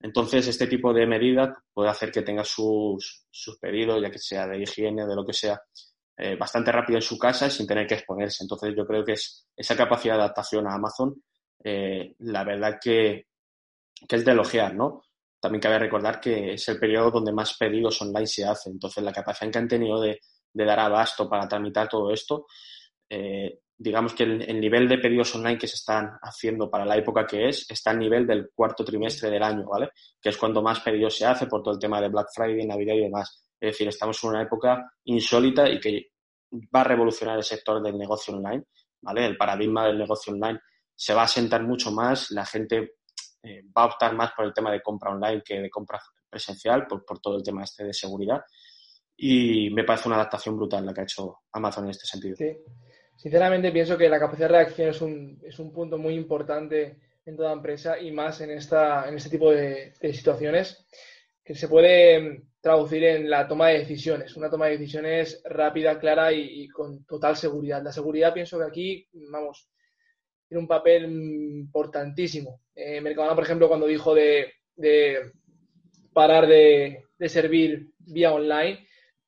Entonces, 0.00 0.46
este 0.48 0.66
tipo 0.66 0.92
de 0.92 1.06
medidas 1.06 1.56
puede 1.72 1.88
hacer 1.90 2.10
que 2.10 2.22
tenga 2.22 2.44
sus, 2.44 3.26
sus 3.30 3.58
pedidos, 3.58 4.02
ya 4.02 4.10
que 4.10 4.18
sea 4.18 4.46
de 4.46 4.60
higiene, 4.60 5.06
de 5.06 5.14
lo 5.14 5.24
que 5.24 5.32
sea, 5.32 5.60
eh, 6.16 6.36
bastante 6.36 6.70
rápido 6.70 6.98
en 6.98 7.02
su 7.02 7.18
casa 7.18 7.48
sin 7.48 7.66
tener 7.66 7.86
que 7.86 7.94
exponerse. 7.94 8.44
Entonces, 8.44 8.74
yo 8.76 8.86
creo 8.86 9.04
que 9.04 9.12
es 9.12 9.46
esa 9.56 9.76
capacidad 9.76 10.14
de 10.14 10.20
adaptación 10.20 10.66
a 10.66 10.74
Amazon, 10.74 11.14
eh, 11.62 12.14
la 12.18 12.44
verdad 12.44 12.78
que, 12.80 13.26
que 14.06 14.16
es 14.16 14.24
de 14.24 14.32
elogiar, 14.32 14.74
¿no? 14.74 15.02
También 15.40 15.60
cabe 15.60 15.78
recordar 15.78 16.20
que 16.20 16.54
es 16.54 16.68
el 16.68 16.78
periodo 16.78 17.10
donde 17.10 17.32
más 17.32 17.56
pedidos 17.56 18.00
online 18.02 18.26
se 18.26 18.44
hacen. 18.44 18.74
Entonces, 18.74 19.02
la 19.02 19.12
capacidad 19.12 19.50
que 19.50 19.58
han 19.58 19.68
tenido 19.68 20.00
de, 20.00 20.20
de 20.54 20.64
dar 20.64 20.80
abasto 20.80 21.28
para 21.28 21.46
tramitar 21.46 21.88
todo 21.88 22.10
esto, 22.10 22.46
eh, 23.10 23.58
digamos 23.76 24.14
que 24.14 24.22
el, 24.22 24.60
nivel 24.60 24.88
de 24.88 24.98
pedidos 24.98 25.34
online 25.34 25.58
que 25.58 25.66
se 25.66 25.74
están 25.74 26.16
haciendo 26.22 26.70
para 26.70 26.84
la 26.84 26.96
época 26.96 27.26
que 27.26 27.48
es 27.48 27.68
está 27.70 27.90
al 27.90 27.98
nivel 27.98 28.26
del 28.26 28.50
cuarto 28.54 28.84
trimestre 28.84 29.30
del 29.30 29.42
año, 29.42 29.66
¿vale? 29.66 29.90
Que 30.20 30.28
es 30.28 30.36
cuando 30.36 30.62
más 30.62 30.80
pedidos 30.80 31.16
se 31.16 31.26
hace 31.26 31.46
por 31.46 31.62
todo 31.62 31.74
el 31.74 31.80
tema 31.80 32.00
de 32.00 32.08
Black 32.08 32.28
Friday, 32.32 32.66
Navidad 32.66 32.94
y 32.94 33.00
demás. 33.00 33.44
Es 33.60 33.72
decir, 33.72 33.88
estamos 33.88 34.22
en 34.22 34.30
una 34.30 34.42
época 34.42 34.92
insólita 35.04 35.68
y 35.68 35.80
que 35.80 36.06
va 36.74 36.82
a 36.82 36.84
revolucionar 36.84 37.36
el 37.36 37.42
sector 37.42 37.82
del 37.82 37.98
negocio 37.98 38.34
online, 38.34 38.64
¿vale? 39.00 39.26
El 39.26 39.36
paradigma 39.36 39.86
del 39.86 39.98
negocio 39.98 40.32
online 40.32 40.60
se 40.94 41.12
va 41.12 41.24
a 41.24 41.28
sentar 41.28 41.62
mucho 41.64 41.90
más, 41.90 42.30
la 42.30 42.46
gente 42.46 42.94
eh, 43.42 43.62
va 43.76 43.82
a 43.82 43.86
optar 43.86 44.14
más 44.14 44.32
por 44.32 44.44
el 44.44 44.54
tema 44.54 44.70
de 44.70 44.80
compra 44.80 45.10
online 45.10 45.42
que 45.44 45.60
de 45.60 45.70
compra 45.70 46.00
presencial, 46.30 46.86
por, 46.86 47.04
por 47.04 47.18
todo 47.18 47.36
el 47.36 47.42
tema 47.42 47.64
este 47.64 47.84
de 47.84 47.92
seguridad. 47.92 48.40
Y 49.16 49.70
me 49.70 49.84
parece 49.84 50.08
una 50.08 50.16
adaptación 50.16 50.56
brutal 50.56 50.84
la 50.84 50.92
que 50.92 51.00
ha 51.00 51.04
hecho 51.04 51.38
Amazon 51.52 51.84
en 51.84 51.90
este 51.90 52.06
sentido. 52.06 52.36
Sí. 52.36 52.56
Sinceramente 53.16 53.72
pienso 53.72 53.96
que 53.96 54.08
la 54.08 54.18
capacidad 54.18 54.48
de 54.48 54.54
reacción 54.54 54.88
es 54.88 55.00
un, 55.00 55.40
es 55.44 55.58
un 55.58 55.72
punto 55.72 55.98
muy 55.98 56.14
importante 56.14 56.98
en 57.26 57.36
toda 57.36 57.52
empresa 57.52 57.98
y 57.98 58.10
más 58.12 58.40
en, 58.40 58.50
esta, 58.50 59.08
en 59.08 59.14
este 59.14 59.30
tipo 59.30 59.50
de, 59.50 59.94
situaciones 60.12 60.86
que 61.42 61.54
se 61.54 61.68
puede 61.68 62.42
traducir 62.60 63.04
en 63.04 63.28
la 63.28 63.46
toma 63.46 63.68
de 63.68 63.80
decisiones, 63.80 64.36
una 64.36 64.50
toma 64.50 64.66
de 64.66 64.72
decisiones 64.72 65.42
rápida, 65.44 65.98
clara 65.98 66.32
y, 66.32 66.68
con 66.68 67.04
total 67.04 67.36
seguridad. 67.36 67.82
La 67.82 67.92
seguridad 67.92 68.32
pienso 68.32 68.58
que 68.58 68.64
aquí, 68.64 69.08
vamos, 69.30 69.68
tiene 70.48 70.60
un 70.62 70.68
papel 70.68 71.04
importantísimo. 71.04 72.62
Eh, 72.74 73.00
Mercadona, 73.00 73.34
por 73.34 73.44
ejemplo, 73.44 73.68
cuando 73.68 73.86
dijo 73.86 74.14
de, 74.14 74.54
de 74.74 75.32
parar 76.14 76.46
de, 76.46 77.04
de, 77.18 77.28
servir 77.28 77.90
vía 77.98 78.32
online, 78.32 78.86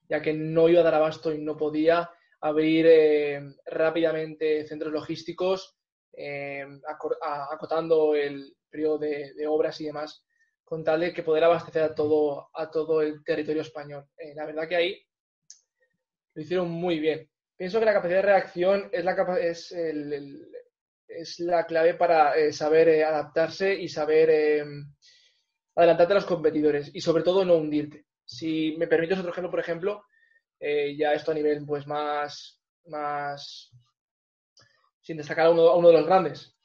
ya 0.08 0.22
que 0.22 0.32
no 0.32 0.68
iba 0.68 0.80
a 0.80 0.84
dar 0.84 0.94
abasto 0.94 1.32
y 1.32 1.38
no 1.38 1.56
podía, 1.56 2.10
abrir 2.40 2.86
eh, 2.88 3.40
rápidamente 3.66 4.66
centros 4.66 4.92
logísticos, 4.92 5.76
eh, 6.12 6.64
acotando 7.50 8.14
el 8.14 8.54
periodo 8.70 8.98
de, 8.98 9.46
obras 9.48 9.80
y 9.80 9.86
demás, 9.86 10.24
con 10.64 10.84
tal 10.84 11.00
de 11.00 11.12
que 11.12 11.22
poder 11.22 11.44
abastecer 11.44 11.82
a 11.82 11.94
todo, 11.94 12.48
a 12.54 12.70
todo 12.70 13.02
el 13.02 13.22
territorio 13.24 13.62
español. 13.62 14.06
Eh, 14.16 14.34
la 14.34 14.46
verdad 14.46 14.68
que 14.68 14.76
ahí 14.76 15.02
lo 16.34 16.42
hicieron 16.42 16.70
muy 16.70 16.98
bien. 16.98 17.28
Pienso 17.56 17.78
que 17.78 17.86
la 17.86 17.94
capacidad 17.94 18.18
de 18.18 18.30
reacción 18.30 18.88
es 18.92 19.04
la, 19.04 19.38
es 19.40 19.74
es 21.08 21.40
la 21.40 21.64
clave 21.64 21.94
para 21.94 22.34
saber 22.52 23.02
adaptarse 23.02 23.74
y 23.74 23.88
saber 23.88 24.66
adelantarte 25.74 26.12
a 26.12 26.16
los 26.16 26.26
competidores 26.26 26.90
y 26.92 27.00
sobre 27.00 27.22
todo 27.22 27.44
no 27.44 27.56
hundirte. 27.56 28.04
Si 28.26 28.76
me 28.76 28.88
permites 28.88 29.18
otro 29.18 29.30
ejemplo, 29.30 29.50
por 29.50 29.60
ejemplo, 29.60 30.04
eh, 30.58 30.96
ya 30.96 31.12
esto 31.12 31.30
a 31.30 31.34
nivel 31.34 31.64
pues 31.64 31.86
más, 31.86 32.60
más 32.86 33.70
sin 35.00 35.16
destacar 35.16 35.46
a 35.46 35.50
uno, 35.50 35.88
de 35.88 35.92
los 35.92 36.06
grandes. 36.06 36.56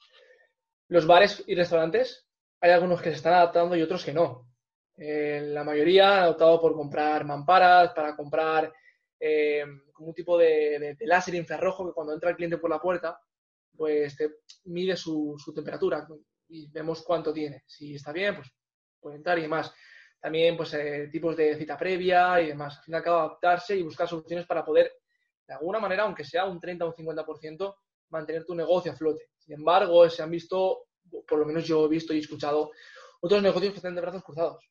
Los 0.88 1.06
bares 1.06 1.42
y 1.46 1.54
restaurantes, 1.54 2.26
hay 2.60 2.72
algunos 2.72 3.00
que 3.00 3.10
se 3.10 3.16
están 3.16 3.34
adaptando 3.34 3.76
y 3.76 3.82
otros 3.82 4.04
que 4.04 4.12
no. 4.12 4.48
Eh, 4.96 5.40
la 5.44 5.62
mayoría 5.62 6.24
han 6.24 6.30
optado 6.30 6.60
por 6.60 6.74
comprar 6.74 7.24
mamparas, 7.24 7.92
para 7.94 8.16
comprar 8.16 8.72
eh, 9.18 9.64
un 9.98 10.14
tipo 10.14 10.36
de, 10.36 10.96
láser 11.00 11.36
infrarrojo 11.36 11.86
que 11.86 11.94
cuando 11.94 12.12
entra 12.12 12.30
el 12.30 12.36
cliente 12.36 12.58
por 12.58 12.70
la 12.70 12.80
puerta, 12.80 13.18
pues 13.76 14.16
te 14.16 14.30
mide 14.64 14.96
su, 14.96 15.36
su 15.38 15.54
temperatura 15.54 16.06
y 16.48 16.68
vemos 16.72 17.02
cuánto 17.02 17.32
tiene. 17.32 17.62
Si 17.66 17.94
está 17.94 18.12
bien, 18.12 18.34
pues 18.34 18.50
puede 19.00 19.16
entrar 19.16 19.38
y 19.38 19.42
demás 19.42 19.72
también 20.22 20.56
pues, 20.56 20.72
eh, 20.74 21.08
tipos 21.10 21.36
de 21.36 21.56
cita 21.56 21.76
previa 21.76 22.40
y 22.40 22.46
demás. 22.48 22.78
Al 22.78 22.84
fin 22.84 22.94
y 22.94 22.96
al 22.96 23.02
cabo, 23.02 23.18
adaptarse 23.18 23.76
y 23.76 23.82
buscar 23.82 24.08
soluciones 24.08 24.46
para 24.46 24.64
poder, 24.64 24.92
de 25.48 25.54
alguna 25.54 25.80
manera, 25.80 26.04
aunque 26.04 26.24
sea 26.24 26.44
un 26.44 26.60
30 26.60 26.84
o 26.84 26.88
un 26.88 26.94
50%, 26.94 27.74
mantener 28.10 28.44
tu 28.44 28.54
negocio 28.54 28.92
a 28.92 28.94
flote. 28.94 29.30
Sin 29.36 29.54
embargo, 29.54 30.08
se 30.08 30.22
han 30.22 30.30
visto, 30.30 30.84
por 31.26 31.40
lo 31.40 31.44
menos 31.44 31.66
yo 31.66 31.86
he 31.86 31.88
visto 31.88 32.14
y 32.14 32.20
escuchado, 32.20 32.70
otros 33.20 33.42
negocios 33.42 33.72
que 33.72 33.78
están 33.78 33.96
de 33.96 34.00
brazos 34.00 34.22
cruzados. 34.22 34.64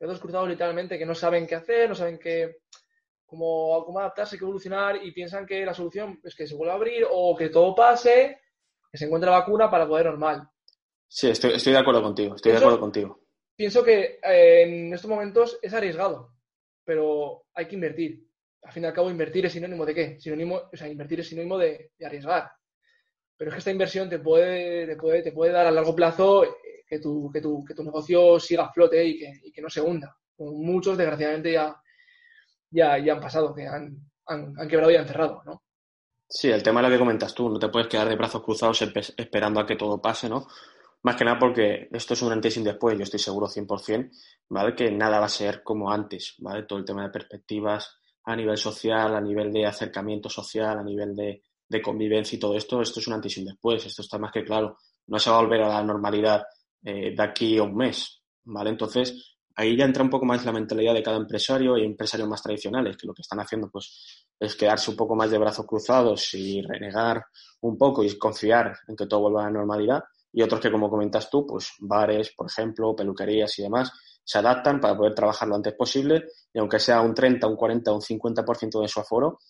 Brazos 0.00 0.18
cruzados 0.18 0.48
literalmente 0.48 0.98
que 0.98 1.06
no 1.06 1.14
saben 1.14 1.46
qué 1.46 1.54
hacer, 1.54 1.88
no 1.88 1.94
saben 1.94 2.18
qué, 2.18 2.56
cómo, 3.24 3.84
cómo 3.86 4.00
adaptarse, 4.00 4.36
qué 4.36 4.44
evolucionar 4.44 4.96
y 4.96 5.12
piensan 5.12 5.46
que 5.46 5.64
la 5.64 5.74
solución 5.74 6.20
es 6.24 6.34
que 6.34 6.48
se 6.48 6.56
vuelva 6.56 6.72
a 6.72 6.76
abrir 6.76 7.06
o 7.08 7.36
que 7.36 7.50
todo 7.50 7.72
pase, 7.72 8.40
que 8.90 8.98
se 8.98 9.04
encuentre 9.04 9.30
la 9.30 9.38
vacuna 9.38 9.70
para 9.70 9.86
poder 9.86 10.06
normal. 10.06 10.42
Sí, 11.06 11.28
estoy, 11.28 11.52
estoy 11.52 11.72
de 11.72 11.78
acuerdo 11.78 12.02
contigo, 12.02 12.34
estoy 12.34 12.50
de 12.50 12.58
acuerdo 12.58 12.80
contigo 12.80 13.21
pienso 13.56 13.84
que 13.84 14.18
eh, 14.22 14.62
en 14.62 14.92
estos 14.92 15.10
momentos 15.10 15.58
es 15.62 15.72
arriesgado, 15.72 16.32
pero 16.84 17.44
hay 17.54 17.66
que 17.66 17.74
invertir. 17.74 18.26
Al 18.62 18.72
fin 18.72 18.84
y 18.84 18.86
al 18.86 18.92
cabo, 18.92 19.10
invertir 19.10 19.46
es 19.46 19.52
sinónimo 19.52 19.84
de 19.84 19.94
qué? 19.94 20.20
Sinónimo, 20.20 20.62
o 20.72 20.76
sea, 20.76 20.88
invertir 20.88 21.20
es 21.20 21.28
sinónimo 21.28 21.58
de, 21.58 21.92
arriesgar. 22.04 22.50
Pero 23.36 23.50
es 23.50 23.54
que 23.54 23.58
esta 23.58 23.70
inversión 23.72 24.08
te 24.08 24.20
puede, 24.20 24.86
te 24.86 24.96
puede, 24.96 25.22
te 25.22 25.32
puede 25.32 25.52
dar 25.52 25.66
a 25.66 25.70
largo 25.70 25.96
plazo 25.96 26.44
eh, 26.44 26.84
que 26.86 27.00
tu, 27.00 27.30
que 27.32 27.40
tu, 27.40 27.64
que 27.64 27.74
tu 27.74 27.82
negocio 27.82 28.38
siga 28.38 28.64
a 28.64 28.72
flote 28.72 29.04
y 29.04 29.18
que, 29.18 29.32
y 29.44 29.52
que 29.52 29.62
no 29.62 29.68
se 29.68 29.80
hunda. 29.80 30.16
Como 30.36 30.52
muchos, 30.52 30.96
desgraciadamente, 30.96 31.52
ya, 31.52 31.74
ya, 32.70 32.98
ya 32.98 33.14
han 33.14 33.20
pasado, 33.20 33.54
que 33.54 33.66
han, 33.66 33.96
han, 34.26 34.68
quebrado 34.68 34.90
y 34.92 34.96
han 34.96 35.06
cerrado, 35.06 35.42
¿no? 35.44 35.62
Sí, 36.28 36.50
el 36.50 36.62
tema 36.62 36.80
es 36.80 36.86
lo 36.86 36.92
que 36.92 36.98
comentas 36.98 37.34
tú, 37.34 37.50
no 37.50 37.58
te 37.58 37.68
puedes 37.68 37.88
quedar 37.88 38.08
de 38.08 38.16
brazos 38.16 38.42
cruzados 38.42 38.80
esperando 39.16 39.60
a 39.60 39.66
que 39.66 39.76
todo 39.76 40.00
pase, 40.00 40.28
¿no? 40.28 40.46
Más 41.02 41.16
que 41.16 41.24
nada 41.24 41.38
porque 41.38 41.88
esto 41.90 42.14
es 42.14 42.22
un 42.22 42.32
antes 42.32 42.56
y 42.56 42.60
un 42.60 42.66
después, 42.66 42.96
yo 42.96 43.02
estoy 43.02 43.18
seguro 43.18 43.48
100%, 43.48 44.10
¿vale? 44.48 44.74
Que 44.74 44.90
nada 44.90 45.18
va 45.18 45.26
a 45.26 45.28
ser 45.28 45.62
como 45.64 45.90
antes, 45.90 46.34
¿vale? 46.38 46.62
Todo 46.62 46.78
el 46.78 46.84
tema 46.84 47.02
de 47.02 47.10
perspectivas 47.10 47.98
a 48.24 48.36
nivel 48.36 48.56
social, 48.56 49.14
a 49.16 49.20
nivel 49.20 49.52
de 49.52 49.66
acercamiento 49.66 50.28
social, 50.28 50.78
a 50.78 50.84
nivel 50.84 51.14
de, 51.16 51.42
convivencia 51.82 52.36
y 52.36 52.38
todo 52.38 52.54
esto, 52.54 52.82
esto 52.82 53.00
es 53.00 53.06
un 53.06 53.14
antes 53.14 53.34
y 53.36 53.40
un 53.40 53.46
después, 53.46 53.86
esto 53.86 54.02
está 54.02 54.18
más 54.18 54.30
que 54.30 54.44
claro. 54.44 54.76
No 55.06 55.18
se 55.18 55.30
va 55.30 55.38
a 55.38 55.40
volver 55.40 55.62
a 55.62 55.68
la 55.68 55.82
normalidad 55.82 56.44
eh, 56.84 57.14
de 57.16 57.22
aquí 57.22 57.56
a 57.56 57.62
un 57.62 57.74
mes, 57.74 58.22
¿vale? 58.44 58.70
Entonces, 58.70 59.38
ahí 59.56 59.74
ya 59.76 59.86
entra 59.86 60.02
un 60.04 60.10
poco 60.10 60.26
más 60.26 60.44
la 60.44 60.52
mentalidad 60.52 60.92
de 60.92 61.02
cada 61.02 61.16
empresario 61.16 61.78
y 61.78 61.84
empresarios 61.84 62.28
más 62.28 62.42
tradicionales, 62.42 62.96
que 62.96 63.06
lo 63.06 63.14
que 63.14 63.22
están 63.22 63.40
haciendo 63.40 63.70
pues 63.70 64.26
es 64.38 64.54
quedarse 64.54 64.90
un 64.90 64.96
poco 64.96 65.16
más 65.16 65.30
de 65.30 65.38
brazos 65.38 65.66
cruzados 65.66 66.34
y 66.34 66.60
renegar 66.62 67.24
un 67.62 67.78
poco 67.78 68.04
y 68.04 68.18
confiar 68.18 68.76
en 68.86 68.94
que 68.94 69.06
todo 69.06 69.20
vuelva 69.20 69.42
a 69.42 69.44
la 69.46 69.52
normalidad 69.52 70.02
y 70.32 70.42
otros 70.42 70.60
que, 70.60 70.70
como 70.70 70.88
comentas 70.88 71.28
tú, 71.28 71.46
pues 71.46 71.72
bares, 71.80 72.32
por 72.36 72.46
ejemplo, 72.46 72.96
peluquerías 72.96 73.58
y 73.58 73.62
demás, 73.62 73.92
se 74.24 74.38
adaptan 74.38 74.80
para 74.80 74.96
poder 74.96 75.14
trabajar 75.14 75.48
lo 75.48 75.56
antes 75.56 75.74
posible 75.74 76.28
y 76.52 76.58
aunque 76.58 76.78
sea 76.78 77.00
un 77.00 77.14
30, 77.14 77.46
un 77.46 77.56
40, 77.56 77.92
un 77.92 78.00
50% 78.00 78.80
de 78.80 78.88
su 78.88 79.00
aforo, 79.00 79.40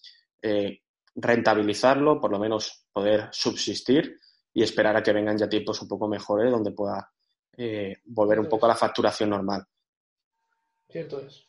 eh, 0.40 0.80
rentabilizarlo, 1.14 2.20
por 2.20 2.30
lo 2.30 2.38
menos 2.38 2.86
poder 2.92 3.28
subsistir 3.32 4.18
y 4.52 4.62
esperar 4.62 4.96
a 4.96 5.02
que 5.02 5.12
vengan 5.12 5.38
ya 5.38 5.48
tiempos 5.48 5.80
un 5.82 5.88
poco 5.88 6.08
mejores 6.08 6.50
donde 6.50 6.72
pueda 6.72 7.10
eh, 7.56 7.96
volver 8.04 8.40
un 8.40 8.48
poco 8.48 8.66
a 8.66 8.70
la 8.70 8.74
facturación 8.74 9.30
normal. 9.30 9.64
Cierto 10.88 11.20
es. 11.20 11.46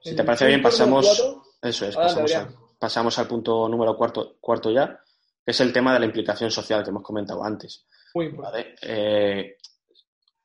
Si 0.00 0.14
te 0.14 0.22
parece 0.22 0.46
bien, 0.46 0.62
pasamos. 0.62 1.40
Eso 1.62 1.86
es, 1.86 1.96
pasamos, 2.78 3.18
al 3.18 3.26
punto 3.26 3.68
número 3.68 3.96
cuarto, 3.96 4.36
cuarto 4.38 4.70
ya, 4.70 5.00
que 5.44 5.52
es 5.52 5.60
el 5.60 5.72
tema 5.72 5.94
de 5.94 6.00
la 6.00 6.06
implicación 6.06 6.50
social 6.50 6.84
que 6.84 6.90
hemos 6.90 7.02
comentado 7.02 7.42
antes. 7.42 7.86
Eh, 8.16 9.56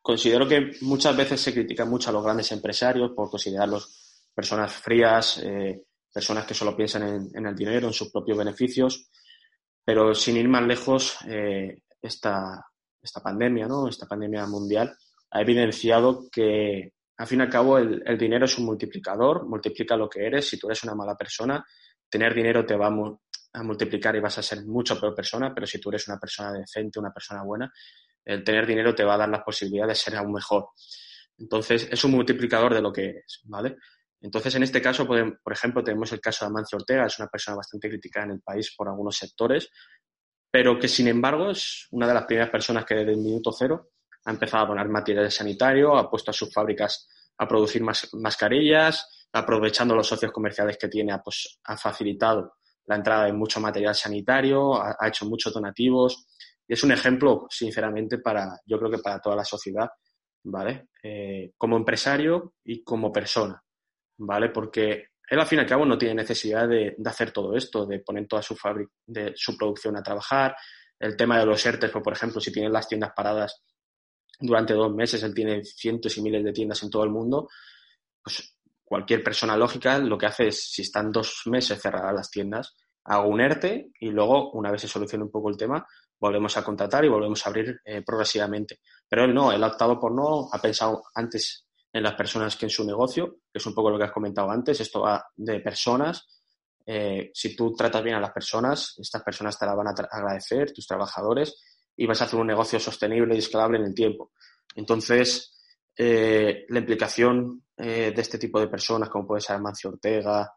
considero 0.01 0.47
que 0.47 0.71
muchas 0.81 1.15
veces 1.15 1.39
se 1.39 1.53
critican 1.53 1.89
mucho 1.89 2.09
a 2.09 2.13
los 2.13 2.23
grandes 2.23 2.51
empresarios 2.51 3.11
por 3.15 3.29
considerarlos 3.29 4.29
personas 4.33 4.73
frías, 4.73 5.39
eh, 5.43 5.83
personas 6.11 6.45
que 6.45 6.55
solo 6.55 6.75
piensan 6.75 7.29
en, 7.33 7.45
el 7.45 7.55
dinero, 7.55 7.87
en 7.87 7.93
sus 7.93 8.11
propios 8.11 8.37
beneficios, 8.37 9.09
pero 9.85 10.15
sin 10.15 10.37
ir 10.37 10.47
más 10.47 10.63
lejos, 10.63 11.17
eh, 11.27 11.83
esta, 12.01 12.65
esta 13.01 13.21
pandemia, 13.21 13.67
¿no? 13.67 13.87
Esta 13.87 14.07
pandemia 14.07 14.47
mundial 14.47 14.95
ha 15.31 15.41
evidenciado 15.41 16.27
que, 16.31 16.93
al 17.17 17.27
fin 17.27 17.39
y 17.39 17.43
al 17.43 17.49
cabo, 17.49 17.77
el, 17.77 18.17
dinero 18.17 18.45
es 18.45 18.57
un 18.57 18.65
multiplicador, 18.65 19.45
multiplica 19.47 19.95
lo 19.95 20.09
que 20.09 20.25
eres. 20.25 20.47
Si 20.49 20.57
tú 20.57 20.67
eres 20.67 20.83
una 20.83 20.95
mala 20.95 21.15
persona, 21.15 21.63
tener 22.09 22.33
dinero 22.33 22.65
te 22.65 22.75
va 22.75 22.89
a, 23.53 23.63
multiplicar 23.63 24.15
y 24.15 24.19
vas 24.19 24.37
a 24.37 24.43
ser 24.43 24.65
mucho 24.65 24.99
peor 24.99 25.15
persona, 25.15 25.53
pero 25.53 25.67
si 25.67 25.79
tú 25.79 25.89
eres 25.89 26.07
una 26.07 26.19
persona 26.19 26.53
decente, 26.53 26.99
una 26.99 27.11
persona 27.11 27.43
buena, 27.43 27.71
el 28.25 28.43
tener 28.43 28.65
dinero 28.65 28.93
te 28.93 29.03
va 29.03 29.15
a 29.15 29.17
dar 29.17 29.29
la 29.29 29.43
posibilidad 29.43 29.87
de 29.87 29.95
ser 29.95 30.15
aún 30.15 30.33
mejor. 30.33 30.69
Entonces, 31.37 31.87
es 31.91 32.03
un 32.03 32.11
multiplicador 32.11 32.73
de 32.73 32.81
lo 32.81 32.91
que 32.91 33.09
eres, 33.09 33.41
¿vale? 33.45 33.77
Entonces, 34.21 34.53
en 34.55 34.63
este 34.63 34.81
caso, 34.81 35.07
por 35.07 35.53
ejemplo, 35.53 35.83
tenemos 35.83 36.11
el 36.11 36.19
caso 36.19 36.43
de 36.43 36.49
Amancio 36.49 36.77
Ortega, 36.77 37.05
es 37.05 37.17
una 37.19 37.29
persona 37.29 37.57
bastante 37.57 37.89
criticada 37.89 38.25
en 38.25 38.31
el 38.33 38.41
país 38.41 38.73
por 38.75 38.89
algunos 38.89 39.15
sectores, 39.15 39.69
pero 40.51 40.77
que, 40.77 40.87
sin 40.87 41.07
embargo, 41.07 41.51
es 41.51 41.87
una 41.91 42.07
de 42.07 42.13
las 42.13 42.25
primeras 42.25 42.49
personas 42.49 42.85
que 42.85 42.95
desde 42.95 43.11
el 43.11 43.17
minuto 43.17 43.51
cero 43.51 43.91
ha 44.25 44.31
empezado 44.31 44.65
a 44.65 44.67
donar 44.67 44.89
material 44.89 45.31
sanitario, 45.31 45.97
ha 45.97 46.09
puesto 46.09 46.31
a 46.31 46.33
sus 46.33 46.53
fábricas 46.53 47.07
a 47.37 47.47
producir 47.47 47.81
mascarillas, 48.13 49.27
aprovechando 49.31 49.95
los 49.95 50.07
socios 50.07 50.31
comerciales 50.31 50.77
que 50.77 50.89
tiene, 50.89 51.17
pues, 51.23 51.59
ha 51.63 51.77
facilitado 51.77 52.58
la 52.89 52.95
entrada 52.95 53.25
de 53.25 53.33
mucho 53.33 53.61
material 53.61 53.95
sanitario, 53.95 54.81
ha, 54.81 55.07
hecho 55.07 55.25
muchos 55.25 55.53
donativos 55.53 56.25
y 56.67 56.73
es 56.73 56.83
un 56.83 56.91
ejemplo, 56.91 57.47
sinceramente, 57.49 58.17
para, 58.17 58.59
yo 58.65 58.77
creo 58.79 58.91
que 58.91 58.97
para 58.97 59.19
toda 59.19 59.35
la 59.35 59.45
sociedad, 59.45 59.87
¿vale? 60.43 60.89
Eh, 61.01 61.51
como 61.57 61.77
empresario 61.77 62.55
y 62.63 62.83
como 62.83 63.11
persona. 63.11 63.63
¿vale? 64.19 64.49
Porque 64.49 65.07
él 65.29 65.39
al 65.39 65.47
fin 65.47 65.59
y 65.59 65.61
al 65.61 65.67
cabo 65.67 65.85
no 65.85 65.97
tiene 65.97 66.15
necesidad 66.15 66.67
de, 66.67 66.95
hacer 67.05 67.31
todo 67.31 67.55
esto, 67.55 67.85
de 67.85 67.99
poner 67.99 68.27
toda 68.27 68.41
su, 68.41 68.55
de 69.05 69.33
su 69.35 69.57
producción 69.57 69.95
a 69.97 70.03
trabajar. 70.03 70.55
El 70.99 71.15
tema 71.15 71.39
de 71.39 71.45
los 71.45 71.65
ERTES, 71.65 71.91
pues, 71.91 72.03
por 72.03 72.13
ejemplo, 72.13 72.41
si 72.41 72.51
tienen 72.51 72.73
las 72.73 72.87
tiendas 72.87 73.11
paradas 73.15 73.63
durante 74.39 74.73
dos 74.73 74.93
meses, 74.93 75.21
él 75.23 75.33
tiene 75.33 75.63
cientos 75.63 76.17
y 76.17 76.21
miles 76.21 76.43
de 76.43 76.53
tiendas 76.53 76.81
en 76.83 76.89
todo 76.89 77.03
el 77.03 77.09
mundo, 77.09 77.47
pues 78.21 78.57
cualquier 78.89 79.23
persona 79.23 79.55
lógica 79.55 79.99
lo 79.99 80.17
que 80.17 80.25
hace 80.25 80.47
es, 80.47 80.71
si 80.71 80.81
están 80.81 81.11
dos 81.11 81.43
meses 81.45 81.79
cerradas 81.79 82.13
las 82.13 82.31
tiendas, 82.31 82.75
hago 83.05 83.29
un 83.29 83.39
ERTE 83.39 83.91
y 83.99 84.09
luego, 84.09 84.51
una 84.53 84.71
vez 84.71 84.81
se 84.81 84.87
solucione 84.87 85.25
un 85.25 85.31
poco 85.31 85.49
el 85.49 85.57
tema, 85.57 85.85
volvemos 86.19 86.57
a 86.57 86.63
contratar 86.63 87.05
y 87.05 87.09
volvemos 87.09 87.45
a 87.45 87.49
abrir 87.49 87.79
eh, 87.85 88.01
progresivamente. 88.03 88.79
Pero 89.07 89.25
él 89.25 89.33
no, 89.33 89.51
él 89.51 89.63
ha 89.63 89.67
optado 89.67 89.99
por 89.99 90.11
no, 90.11 90.49
ha 90.51 90.57
pensado 90.59 91.03
antes 91.13 91.67
en 91.93 92.01
las 92.01 92.15
personas 92.15 92.55
que 92.55 92.65
en 92.65 92.71
su 92.71 92.83
negocio, 92.83 93.37
que 93.51 93.59
es 93.59 93.65
un 93.65 93.75
poco 93.75 93.91
lo 93.91 93.97
que 93.99 94.05
has 94.05 94.11
comentado 94.11 94.49
antes, 94.49 94.81
esto 94.81 95.01
va 95.01 95.23
de 95.35 95.59
personas. 95.59 96.27
Eh, 96.83 97.29
si 97.31 97.55
tú 97.55 97.71
tratas 97.75 98.03
bien 98.03 98.15
a 98.15 98.19
las 98.19 98.31
personas, 98.31 98.95
estas 98.97 99.21
personas 99.21 99.57
te 99.57 99.67
la 99.67 99.75
van 99.75 99.87
a 99.87 99.93
agradecer, 100.11 100.73
tus 100.73 100.87
trabajadores, 100.87 101.61
y 101.95 102.07
vas 102.07 102.21
a 102.21 102.25
hacer 102.25 102.39
un 102.39 102.47
negocio 102.47 102.79
sostenible 102.79 103.35
y 103.35 103.37
escalable 103.37 103.77
en 103.77 103.85
el 103.85 103.93
tiempo. 103.93 104.31
Entonces, 104.75 105.58
eh, 106.01 106.65
la 106.69 106.79
implicación 106.79 107.65
eh, 107.75 108.13
de 108.15 108.21
este 108.21 108.37
tipo 108.37 108.59
de 108.59 108.69
personas, 108.69 109.09
como 109.09 109.27
puede 109.27 109.41
ser 109.41 109.57
Amancio 109.57 109.89
Ortega, 109.89 110.49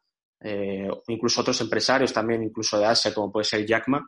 incluso 1.06 1.40
otros 1.40 1.60
empresarios 1.60 2.12
también, 2.12 2.42
incluso 2.42 2.76
de 2.76 2.86
Asia, 2.86 3.14
como 3.14 3.30
puede 3.30 3.44
ser 3.44 3.64
Jackma, 3.64 4.04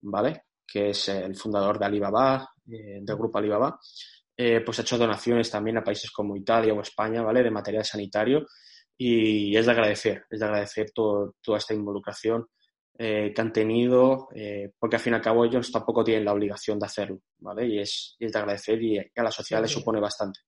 ¿vale? 0.00 0.44
Que 0.66 0.90
es 0.90 1.08
el 1.10 1.36
fundador 1.36 1.78
de 1.78 1.84
Alibaba, 1.84 2.48
del 2.64 3.16
grupo 3.16 3.36
Alibaba, 3.36 3.78
eh, 4.36 4.62
pues 4.64 4.78
ha 4.78 4.82
hecho 4.82 4.98
donaciones 4.98 5.50
también 5.50 5.78
a 5.78 5.84
países 5.84 6.10
como 6.10 6.36
Italia 6.36 6.74
o 6.74 6.80
España, 6.80 7.22
¿vale? 7.22 7.42
De 7.42 7.50
material 7.50 7.84
sanitario 7.84 8.46
y 8.96 9.56
es 9.56 9.66
de 9.66 9.72
agradecer, 9.72 10.24
es 10.30 10.40
de 10.40 10.44
agradecer 10.44 10.90
toda 10.92 11.58
esta 11.58 11.74
involucración 11.74 12.46
eh, 12.96 13.32
que 13.34 13.40
han 13.40 13.52
tenido, 13.52 14.28
eh, 14.34 14.72
porque 14.78 14.96
al 14.96 15.02
fin 15.02 15.12
y 15.14 15.16
al 15.16 15.22
cabo 15.22 15.44
ellos 15.44 15.70
tampoco 15.70 16.04
tienen 16.04 16.24
la 16.24 16.32
obligación 16.32 16.78
de 16.78 16.86
hacerlo, 16.86 17.20
¿vale? 17.38 17.66
Y 17.66 17.78
es, 17.80 18.16
de 18.18 18.38
agradecer 18.38 18.80
y 18.82 18.98
a 18.98 19.22
la 19.22 19.30
sociedad 19.30 19.62
le 19.62 19.68
supone 19.68 20.00
bastante. 20.00 20.40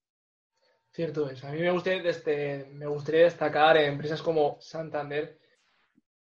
Cierto 0.97 1.29
es. 1.29 1.43
A 1.43 1.51
mí 1.51 1.59
me 1.59 1.69
gustaría, 1.69 2.65
me 2.71 2.87
gustaría 2.87 3.25
destacar 3.25 3.77
empresas 3.77 4.21
como 4.21 4.57
Santander, 4.59 5.37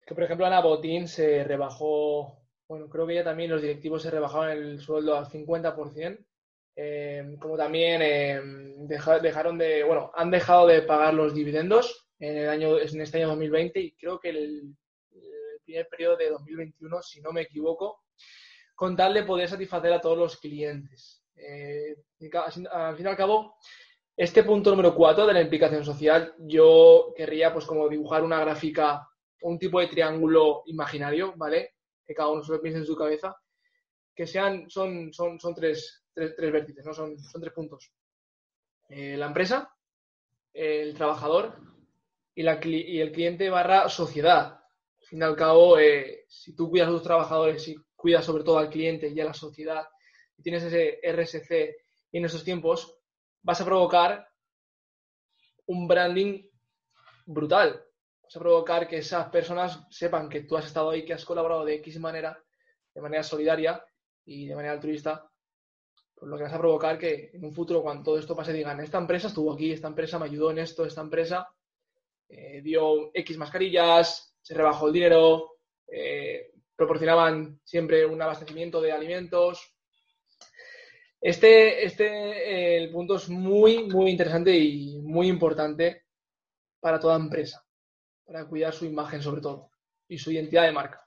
que 0.06 0.14
por 0.14 0.22
ejemplo 0.22 0.46
Ana 0.46 0.60
Botín 0.60 1.08
se 1.08 1.42
rebajó, 1.42 2.38
bueno, 2.68 2.88
creo 2.88 3.06
que 3.06 3.16
ya 3.16 3.24
también 3.24 3.50
los 3.50 3.60
directivos 3.60 4.02
se 4.02 4.10
rebajaron 4.12 4.50
el 4.50 4.80
sueldo 4.80 5.16
al 5.16 5.26
50%, 5.26 6.24
Em, 6.74 7.36
como 7.38 7.56
también 7.56 8.00
em, 8.00 8.86
dejaron 8.86 9.58
de, 9.58 9.84
bueno, 9.84 10.10
han 10.14 10.30
dejado 10.30 10.66
de 10.66 10.82
pagar 10.82 11.12
los 11.12 11.34
dividendos 11.34 12.08
en 12.18 12.38
el 12.38 12.48
año, 12.48 12.78
en 12.78 13.00
este 13.00 13.18
año 13.18 13.28
2020 13.28 13.80
y 13.80 13.92
creo 13.96 14.18
que 14.18 14.30
el, 14.30 14.74
primer 15.64 15.88
periodo 15.88 16.16
de 16.16 16.30
2021, 16.30 17.02
si 17.02 17.20
no 17.20 17.32
me 17.32 17.42
equivoco, 17.42 18.04
con 18.74 18.96
tal 18.96 19.14
de 19.14 19.24
poder 19.24 19.48
satisfacer 19.48 19.92
a 19.92 20.00
todos 20.00 20.18
los 20.18 20.38
clientes. 20.38 21.22
Eh, 21.36 21.96
al 22.70 22.96
fin 22.96 23.06
y 23.06 23.08
al 23.08 23.16
cabo, 23.16 23.56
este 24.16 24.44
punto 24.44 24.70
número 24.70 24.94
4 24.94 25.26
de 25.26 25.32
la 25.32 25.40
implicación 25.40 25.84
social, 25.84 26.34
yo 26.38 27.12
querría 27.16 27.52
pues 27.52 27.64
como 27.64 27.88
dibujar 27.88 28.22
una 28.22 28.40
gráfica, 28.40 29.08
un 29.42 29.58
tipo 29.58 29.80
de 29.80 29.88
triángulo 29.88 30.62
imaginario, 30.66 31.34
¿vale? 31.36 31.76
Que 32.04 32.14
cada 32.14 32.30
uno 32.30 32.42
se 32.42 32.52
lo 32.52 32.60
piense 32.60 32.80
en 32.80 32.86
su 32.86 32.94
cabeza, 32.94 33.34
que 34.14 34.26
sean, 34.26 34.68
son, 34.68 35.12
son, 35.12 35.40
son 35.40 35.54
tres, 35.54 36.04
tres, 36.14 36.36
vértices, 36.36 36.84
¿no? 36.84 36.92
Son, 36.92 37.18
son 37.18 37.40
tres 37.40 37.54
puntos. 37.54 37.90
Eh, 38.88 39.16
la 39.16 39.26
empresa, 39.26 39.72
el 40.52 40.94
trabajador 40.94 41.56
y, 42.34 42.42
la, 42.42 42.60
y, 42.62 43.00
el 43.00 43.12
cliente 43.12 43.48
barra 43.48 43.88
sociedad. 43.88 44.60
Al 45.00 45.06
fin 45.06 45.20
y 45.20 45.22
al 45.22 45.36
cabo, 45.36 45.78
eh, 45.78 46.26
si 46.28 46.54
tú 46.54 46.68
cuidas 46.68 46.88
a 46.88 46.92
tus 46.92 47.02
trabajadores 47.02 47.66
y 47.66 47.76
cuidas 47.96 48.24
sobre 48.24 48.44
todo 48.44 48.58
al 48.58 48.68
cliente 48.68 49.08
y 49.08 49.20
a 49.20 49.24
la 49.24 49.34
sociedad 49.34 49.86
y 50.36 50.42
tienes 50.42 50.64
ese 50.64 51.00
RSC 51.02 51.76
en 52.12 52.24
esos 52.24 52.44
tiempos, 52.44 53.01
vas 53.42 53.60
a 53.60 53.64
provocar 53.64 54.28
un 55.66 55.86
branding 55.86 56.42
brutal. 57.26 57.84
Vas 58.22 58.36
a 58.36 58.40
provocar 58.40 58.88
que 58.88 58.98
esas 58.98 59.28
personas 59.28 59.86
sepan 59.90 60.28
que 60.28 60.42
tú 60.42 60.56
has 60.56 60.66
estado 60.66 60.90
ahí, 60.90 61.04
que 61.04 61.14
has 61.14 61.24
colaborado 61.24 61.64
de 61.64 61.74
X 61.74 61.98
manera, 61.98 62.42
de 62.94 63.00
manera 63.00 63.22
solidaria 63.22 63.84
y 64.24 64.46
de 64.46 64.54
manera 64.54 64.74
altruista 64.74 65.28
pues 66.22 66.30
lo 66.30 66.36
que 66.36 66.44
vas 66.44 66.52
a 66.52 66.58
provocar 66.60 66.96
que 66.96 67.32
en 67.34 67.44
un 67.44 67.52
futuro, 67.52 67.82
cuando 67.82 68.04
todo 68.04 68.16
esto 68.16 68.36
pase, 68.36 68.52
digan, 68.52 68.78
esta 68.78 68.96
empresa 68.96 69.26
estuvo 69.26 69.52
aquí, 69.52 69.72
esta 69.72 69.88
empresa 69.88 70.20
me 70.20 70.26
ayudó 70.26 70.52
en 70.52 70.58
esto, 70.58 70.86
esta 70.86 71.00
empresa 71.00 71.48
eh, 72.28 72.60
dio 72.62 73.10
X 73.12 73.36
mascarillas, 73.38 74.32
se 74.40 74.54
rebajó 74.54 74.86
el 74.86 74.92
dinero, 74.92 75.56
eh, 75.88 76.52
proporcionaban 76.76 77.60
siempre 77.64 78.06
un 78.06 78.22
abastecimiento 78.22 78.80
de 78.80 78.92
alimentos. 78.92 79.71
Este, 81.22 81.86
este 81.86 82.82
el 82.82 82.90
punto 82.90 83.14
es 83.14 83.28
muy, 83.28 83.84
muy 83.84 84.10
interesante 84.10 84.58
y 84.58 84.98
muy 84.98 85.28
importante 85.28 86.06
para 86.80 86.98
toda 86.98 87.14
empresa, 87.14 87.64
para 88.26 88.44
cuidar 88.48 88.74
su 88.74 88.86
imagen 88.86 89.22
sobre 89.22 89.40
todo 89.40 89.70
y 90.08 90.18
su 90.18 90.32
identidad 90.32 90.64
de 90.64 90.72
marca. 90.72 91.06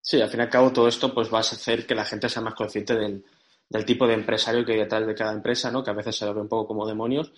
Sí, 0.00 0.20
al 0.20 0.28
fin 0.28 0.40
y 0.40 0.42
al 0.42 0.50
cabo 0.50 0.72
todo 0.72 0.88
esto 0.88 1.14
pues 1.14 1.32
va 1.32 1.38
a 1.38 1.42
hacer 1.42 1.86
que 1.86 1.94
la 1.94 2.04
gente 2.04 2.28
sea 2.28 2.42
más 2.42 2.54
consciente 2.54 2.96
del, 2.96 3.24
del 3.68 3.84
tipo 3.84 4.08
de 4.08 4.14
empresario 4.14 4.64
que 4.64 4.72
hay 4.72 4.78
detrás 4.78 5.06
de 5.06 5.14
cada 5.14 5.32
empresa, 5.32 5.70
¿no? 5.70 5.84
que 5.84 5.90
a 5.90 5.94
veces 5.94 6.16
se 6.16 6.26
lo 6.26 6.34
ve 6.34 6.40
un 6.40 6.48
poco 6.48 6.66
como 6.66 6.86
demonios. 6.86 7.32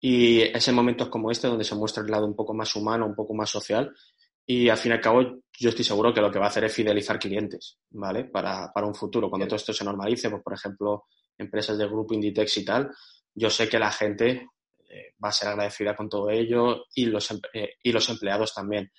Y 0.00 0.42
ese 0.42 0.70
momento 0.70 1.04
es 1.04 1.10
como 1.10 1.30
este 1.30 1.48
donde 1.48 1.64
se 1.64 1.74
muestra 1.74 2.02
el 2.02 2.10
lado 2.10 2.26
un 2.26 2.36
poco 2.36 2.52
más 2.52 2.76
humano, 2.76 3.06
un 3.06 3.14
poco 3.14 3.32
más 3.32 3.48
social. 3.48 3.94
Y 4.44 4.68
al 4.68 4.76
fin 4.76 4.92
y 4.92 4.94
al 4.94 5.00
cabo, 5.00 5.22
yo 5.58 5.68
estoy 5.70 5.84
seguro 5.84 6.12
que 6.12 6.20
lo 6.20 6.30
que 6.30 6.38
va 6.38 6.46
a 6.46 6.48
hacer 6.48 6.64
es 6.64 6.72
fidelizar 6.74 7.18
clientes, 7.18 7.78
¿vale? 7.90 8.24
Para, 8.24 8.72
para 8.72 8.86
un 8.86 8.94
futuro. 8.94 9.28
Cuando 9.28 9.46
todo 9.46 9.56
esto 9.56 9.72
se 9.72 9.84
normalice, 9.84 10.30
pues, 10.30 10.42
por 10.42 10.54
ejemplo, 10.54 11.04
empresas 11.38 11.78
del 11.78 11.88
grupo 11.88 12.14
Inditex 12.14 12.58
y 12.58 12.64
tal, 12.64 12.90
yo 13.34 13.48
sé 13.48 13.68
que 13.68 13.78
la 13.78 13.92
gente 13.92 14.48
eh, 14.88 15.14
va 15.22 15.28
a 15.28 15.32
ser 15.32 15.48
agradecida 15.48 15.94
con 15.94 16.08
todo 16.08 16.28
ello 16.30 16.84
y 16.94 17.06
los, 17.06 17.30
eh, 17.54 17.76
y 17.82 17.92
los 17.92 18.08
empleados 18.08 18.52
también. 18.52 18.90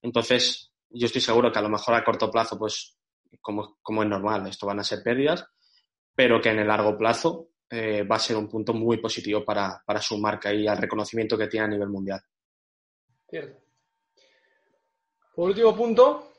Entonces, 0.00 0.72
yo 0.90 1.06
estoy 1.06 1.20
seguro 1.20 1.50
que 1.50 1.58
a 1.58 1.62
lo 1.62 1.68
mejor 1.68 1.94
a 1.94 2.04
corto 2.04 2.30
plazo, 2.30 2.58
pues, 2.58 2.96
como, 3.40 3.78
como 3.82 4.02
es 4.02 4.08
normal, 4.08 4.46
esto 4.46 4.66
van 4.66 4.80
a 4.80 4.84
ser 4.84 5.02
pérdidas, 5.02 5.44
pero 6.14 6.40
que 6.40 6.50
en 6.50 6.60
el 6.60 6.68
largo 6.68 6.96
plazo 6.96 7.50
eh, 7.70 8.02
va 8.02 8.16
a 8.16 8.20
ser 8.20 8.36
un 8.36 8.48
punto 8.48 8.72
muy 8.72 8.96
positivo 8.96 9.44
para, 9.44 9.82
su 10.00 10.16
marca 10.18 10.52
y 10.52 10.66
al 10.66 10.78
reconocimiento 10.78 11.36
que 11.36 11.48
tiene 11.48 11.66
a 11.66 11.68
nivel 11.68 11.88
mundial. 11.88 12.20
Cierto. 13.28 13.60
Por 15.34 15.50
último 15.50 15.76
punto, 15.76 16.32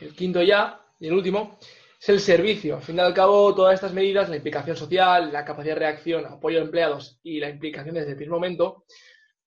el 0.00 0.14
quinto 0.14 0.42
ya 0.42 0.80
y 1.00 1.08
el 1.08 1.14
último, 1.14 1.58
es 2.00 2.08
el 2.08 2.20
servicio. 2.20 2.76
Al 2.76 2.82
fin 2.82 2.96
y 2.96 3.00
al 3.00 3.12
cabo, 3.12 3.54
todas 3.54 3.74
estas 3.74 3.92
medidas, 3.92 4.30
la 4.30 4.36
implicación 4.36 4.74
social, 4.74 5.30
la 5.30 5.44
capacidad 5.44 5.74
de 5.74 5.80
reacción, 5.80 6.24
apoyo 6.24 6.58
a 6.58 6.62
empleados 6.62 7.20
y 7.22 7.38
la 7.38 7.50
implicación 7.50 7.94
desde 7.94 8.12
el 8.12 8.16
primer 8.16 8.32
momento, 8.32 8.84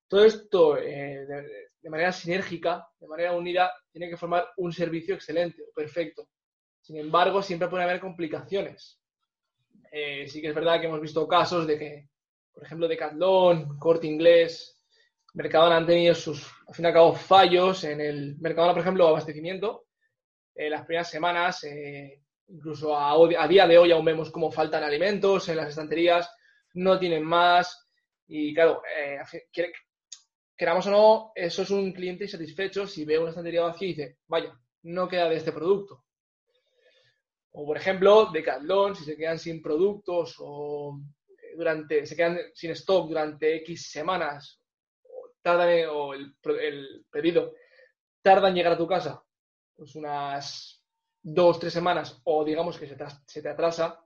todo 0.07 0.23
esto 0.23 0.77
eh, 0.77 1.25
de, 1.81 1.89
manera 1.89 2.11
sinérgica, 2.11 2.87
de 2.99 3.07
manera 3.07 3.33
unida, 3.33 3.73
tiene 3.91 4.07
que 4.07 4.17
formar 4.17 4.47
un 4.57 4.71
servicio 4.71 5.15
excelente 5.15 5.63
perfecto. 5.75 6.29
Sin 6.79 6.97
embargo, 6.97 7.41
siempre 7.41 7.69
puede 7.69 7.85
haber 7.85 7.99
complicaciones. 7.99 8.99
Eh, 9.91 10.27
sí 10.27 10.39
que 10.39 10.49
es 10.49 10.55
verdad 10.55 10.79
que 10.79 10.85
hemos 10.85 11.01
visto 11.01 11.27
casos 11.27 11.65
de 11.65 11.79
que, 11.79 12.09
por 12.53 12.63
ejemplo, 12.63 12.87
Decathlon, 12.87 13.79
Corte 13.79 14.05
Inglés, 14.05 14.79
Mercadona 15.33 15.77
han 15.77 15.87
tenido 15.87 16.13
sus, 16.13 16.45
al 16.67 16.75
fin 16.75 16.85
y 16.85 16.87
al 16.89 16.93
cabo, 16.93 17.15
fallos 17.15 17.83
en 17.83 17.99
el 17.99 18.37
Mercadona, 18.37 18.73
por 18.73 18.81
ejemplo, 18.81 19.07
abastecimiento. 19.07 19.87
Eh, 20.53 20.69
las 20.69 20.85
primeras 20.85 21.09
semanas, 21.09 21.63
eh, 21.63 22.22
Incluso 22.47 22.97
a, 22.97 23.47
día 23.47 23.67
de 23.67 23.77
hoy 23.77 23.91
aún 23.91 24.05
vemos 24.05 24.31
cómo 24.31 24.51
faltan 24.51 24.83
alimentos 24.83 25.47
en 25.49 25.57
las 25.57 25.69
estanterías, 25.69 26.29
no 26.73 26.99
tienen 26.99 27.23
más. 27.23 27.89
Y 28.27 28.53
claro, 28.53 28.81
eh, 28.97 29.19
queramos 30.55 30.87
o 30.87 30.91
no, 30.91 31.31
eso 31.35 31.63
es 31.63 31.69
un 31.71 31.91
cliente 31.93 32.25
insatisfecho 32.25 32.87
si 32.87 33.05
ve 33.05 33.17
una 33.17 33.29
estantería 33.29 33.63
vacía 33.63 33.87
y 33.87 33.91
dice, 33.93 34.17
vaya, 34.27 34.57
no 34.83 35.07
queda 35.07 35.29
de 35.29 35.37
este 35.37 35.51
producto. 35.51 36.05
O 37.51 37.65
por 37.65 37.77
ejemplo, 37.77 38.29
Decathlon, 38.31 38.95
si 38.95 39.03
se 39.03 39.15
quedan 39.15 39.37
sin 39.37 39.61
productos 39.61 40.35
o 40.39 40.99
eh, 41.27 41.55
durante, 41.55 42.05
se 42.05 42.15
quedan 42.15 42.39
sin 42.53 42.71
stock 42.71 43.07
durante 43.07 43.55
X 43.57 43.91
semanas, 43.91 44.59
o, 45.03 45.31
tardan, 45.41 45.87
o 45.91 46.13
el, 46.13 46.35
pedido 47.11 47.53
tarda 48.21 48.49
en 48.49 48.55
llegar 48.55 48.73
a 48.73 48.77
tu 48.77 48.87
casa, 48.87 49.23
pues 49.75 49.95
unas 49.95 50.82
dos, 51.23 51.59
tres 51.59 51.73
semanas, 51.73 52.21
o 52.25 52.43
digamos 52.43 52.77
que 52.77 52.85
se, 52.85 52.97
se 53.25 53.41
te 53.41 53.49
atrasa, 53.49 54.03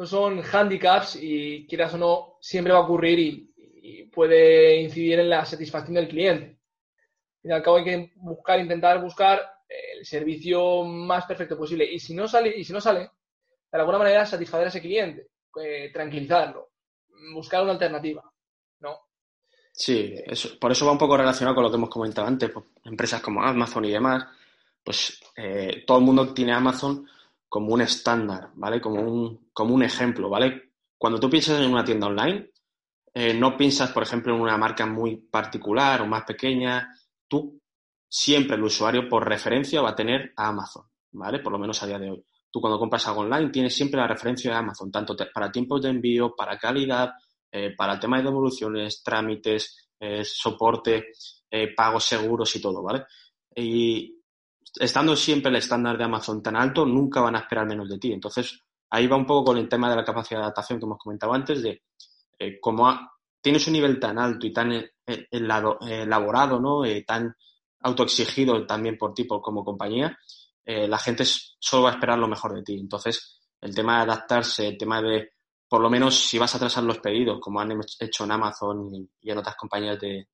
no 0.00 0.06
son 0.06 0.42
handicaps 0.42 1.18
y 1.20 1.66
quieras 1.66 1.94
o 1.94 1.98
no, 1.98 2.38
siempre 2.40 2.72
va 2.72 2.78
a 2.78 2.82
ocurrir 2.82 3.18
y, 3.18 3.46
puede 4.12 4.80
incidir 4.80 5.20
en 5.20 5.30
la 5.30 5.44
satisfacción 5.44 5.94
del 5.94 6.08
cliente. 6.08 6.58
Y 7.42 7.50
al 7.50 7.62
cabo 7.62 7.76
hay 7.76 7.84
que 7.84 8.12
buscar, 8.16 8.58
intentar 8.58 9.00
buscar 9.00 9.40
el 9.68 10.04
servicio 10.04 10.84
más 10.84 11.26
perfecto 11.26 11.56
posible. 11.56 11.84
Y 11.84 11.98
si 11.98 12.14
no 12.14 12.26
sale, 12.26 12.52
y 12.56 12.64
si 12.64 12.72
no 12.72 12.80
sale, 12.80 13.10
de 13.70 13.78
alguna 13.78 13.98
manera 13.98 14.26
satisfacer 14.26 14.66
a 14.66 14.68
ese 14.68 14.80
cliente, 14.80 15.28
eh, 15.62 15.90
tranquilizarlo, 15.92 16.72
buscar 17.34 17.62
una 17.62 17.72
alternativa, 17.72 18.22
¿no? 18.80 18.98
Sí, 19.72 20.14
eso, 20.26 20.58
por 20.58 20.72
eso 20.72 20.86
va 20.86 20.92
un 20.92 20.98
poco 20.98 21.16
relacionado 21.16 21.54
con 21.54 21.64
lo 21.64 21.70
que 21.70 21.76
hemos 21.76 21.90
comentado 21.90 22.26
antes, 22.26 22.50
pues, 22.50 22.66
empresas 22.84 23.22
como 23.22 23.42
Amazon 23.42 23.84
y 23.84 23.90
demás, 23.90 24.26
pues 24.84 25.20
eh, 25.36 25.84
todo 25.86 25.98
el 25.98 26.04
mundo 26.04 26.32
tiene 26.32 26.52
Amazon 26.52 27.06
como 27.48 27.74
un 27.74 27.82
estándar, 27.82 28.50
¿vale? 28.54 28.80
Como 28.80 29.02
un, 29.02 29.50
como 29.52 29.74
un 29.74 29.82
ejemplo, 29.82 30.28
¿vale? 30.28 30.70
Cuando 30.96 31.18
tú 31.18 31.28
piensas 31.28 31.60
en 31.60 31.70
una 31.70 31.84
tienda 31.84 32.06
online, 32.06 32.50
eh, 33.12 33.34
no 33.34 33.56
piensas, 33.56 33.90
por 33.90 34.02
ejemplo, 34.02 34.34
en 34.34 34.40
una 34.40 34.56
marca 34.56 34.86
muy 34.86 35.16
particular 35.16 36.02
o 36.02 36.06
más 36.06 36.24
pequeña. 36.24 36.94
Tú 37.26 37.60
siempre 38.08 38.56
el 38.56 38.62
usuario 38.62 39.08
por 39.08 39.28
referencia 39.28 39.82
va 39.82 39.90
a 39.90 39.96
tener 39.96 40.32
a 40.36 40.48
Amazon, 40.48 40.84
¿vale? 41.12 41.40
Por 41.40 41.52
lo 41.52 41.58
menos 41.58 41.82
a 41.82 41.86
día 41.86 41.98
de 41.98 42.10
hoy. 42.10 42.24
Tú 42.50 42.60
cuando 42.60 42.78
compras 42.78 43.06
algo 43.08 43.22
online 43.22 43.50
tienes 43.50 43.74
siempre 43.74 44.00
la 44.00 44.06
referencia 44.06 44.50
de 44.50 44.56
Amazon, 44.56 44.90
tanto 44.90 45.16
para 45.32 45.50
tiempos 45.50 45.82
de 45.82 45.90
envío, 45.90 46.34
para 46.36 46.58
calidad, 46.58 47.12
eh, 47.50 47.74
para 47.76 47.94
el 47.94 48.00
tema 48.00 48.18
de 48.18 48.24
devoluciones, 48.24 49.02
trámites, 49.02 49.90
eh, 49.98 50.24
soporte, 50.24 51.12
pagos 51.76 52.04
seguros 52.04 52.54
y 52.54 52.60
todo, 52.60 52.80
¿vale? 52.80 53.04
Y 53.56 54.19
estando 54.78 55.16
siempre 55.16 55.50
el 55.50 55.56
estándar 55.56 55.98
de 55.98 56.04
Amazon 56.04 56.42
tan 56.42 56.56
alto, 56.56 56.86
nunca 56.86 57.20
van 57.20 57.36
a 57.36 57.40
esperar 57.40 57.66
menos 57.66 57.88
de 57.88 57.98
ti. 57.98 58.12
Entonces, 58.12 58.62
ahí 58.90 59.06
va 59.06 59.16
un 59.16 59.26
poco 59.26 59.46
con 59.46 59.58
el 59.58 59.68
tema 59.68 59.88
de 59.90 59.96
la 59.96 60.04
capacidad 60.04 60.40
de 60.40 60.44
adaptación 60.44 60.78
que 60.78 60.86
hemos 60.86 60.98
comentado 60.98 61.32
antes, 61.32 61.62
de 61.62 61.82
eh, 62.38 62.58
como 62.60 62.98
tienes 63.40 63.66
un 63.66 63.74
nivel 63.74 63.98
tan 64.00 64.18
alto 64.18 64.46
y 64.46 64.52
tan 64.52 64.72
eh, 64.72 64.92
eh, 65.06 65.26
elaborado, 65.30 66.60
¿no? 66.60 66.82
tan 67.06 67.34
autoexigido 67.82 68.66
también 68.66 68.98
por 68.98 69.14
ti 69.14 69.26
como 69.26 69.64
compañía, 69.64 70.16
la 70.64 70.98
gente 70.98 71.24
solo 71.24 71.84
va 71.84 71.90
a 71.90 71.92
esperar 71.94 72.18
lo 72.18 72.28
mejor 72.28 72.54
de 72.54 72.62
ti. 72.62 72.78
Entonces, 72.78 73.40
el 73.60 73.74
tema 73.74 73.96
de 73.96 74.02
adaptarse, 74.02 74.68
el 74.68 74.78
tema 74.78 75.02
de, 75.02 75.32
por 75.68 75.80
lo 75.80 75.90
menos 75.90 76.14
si 76.14 76.38
vas 76.38 76.54
a 76.54 76.58
atrasar 76.58 76.84
los 76.84 76.98
pedidos, 76.98 77.40
como 77.40 77.60
han 77.60 77.72
hecho 77.98 78.24
en 78.24 78.32
Amazon 78.32 78.88
y, 78.94 79.30
en 79.30 79.38
otras 79.38 79.56
compañías 79.56 79.98
de, 79.98 80.28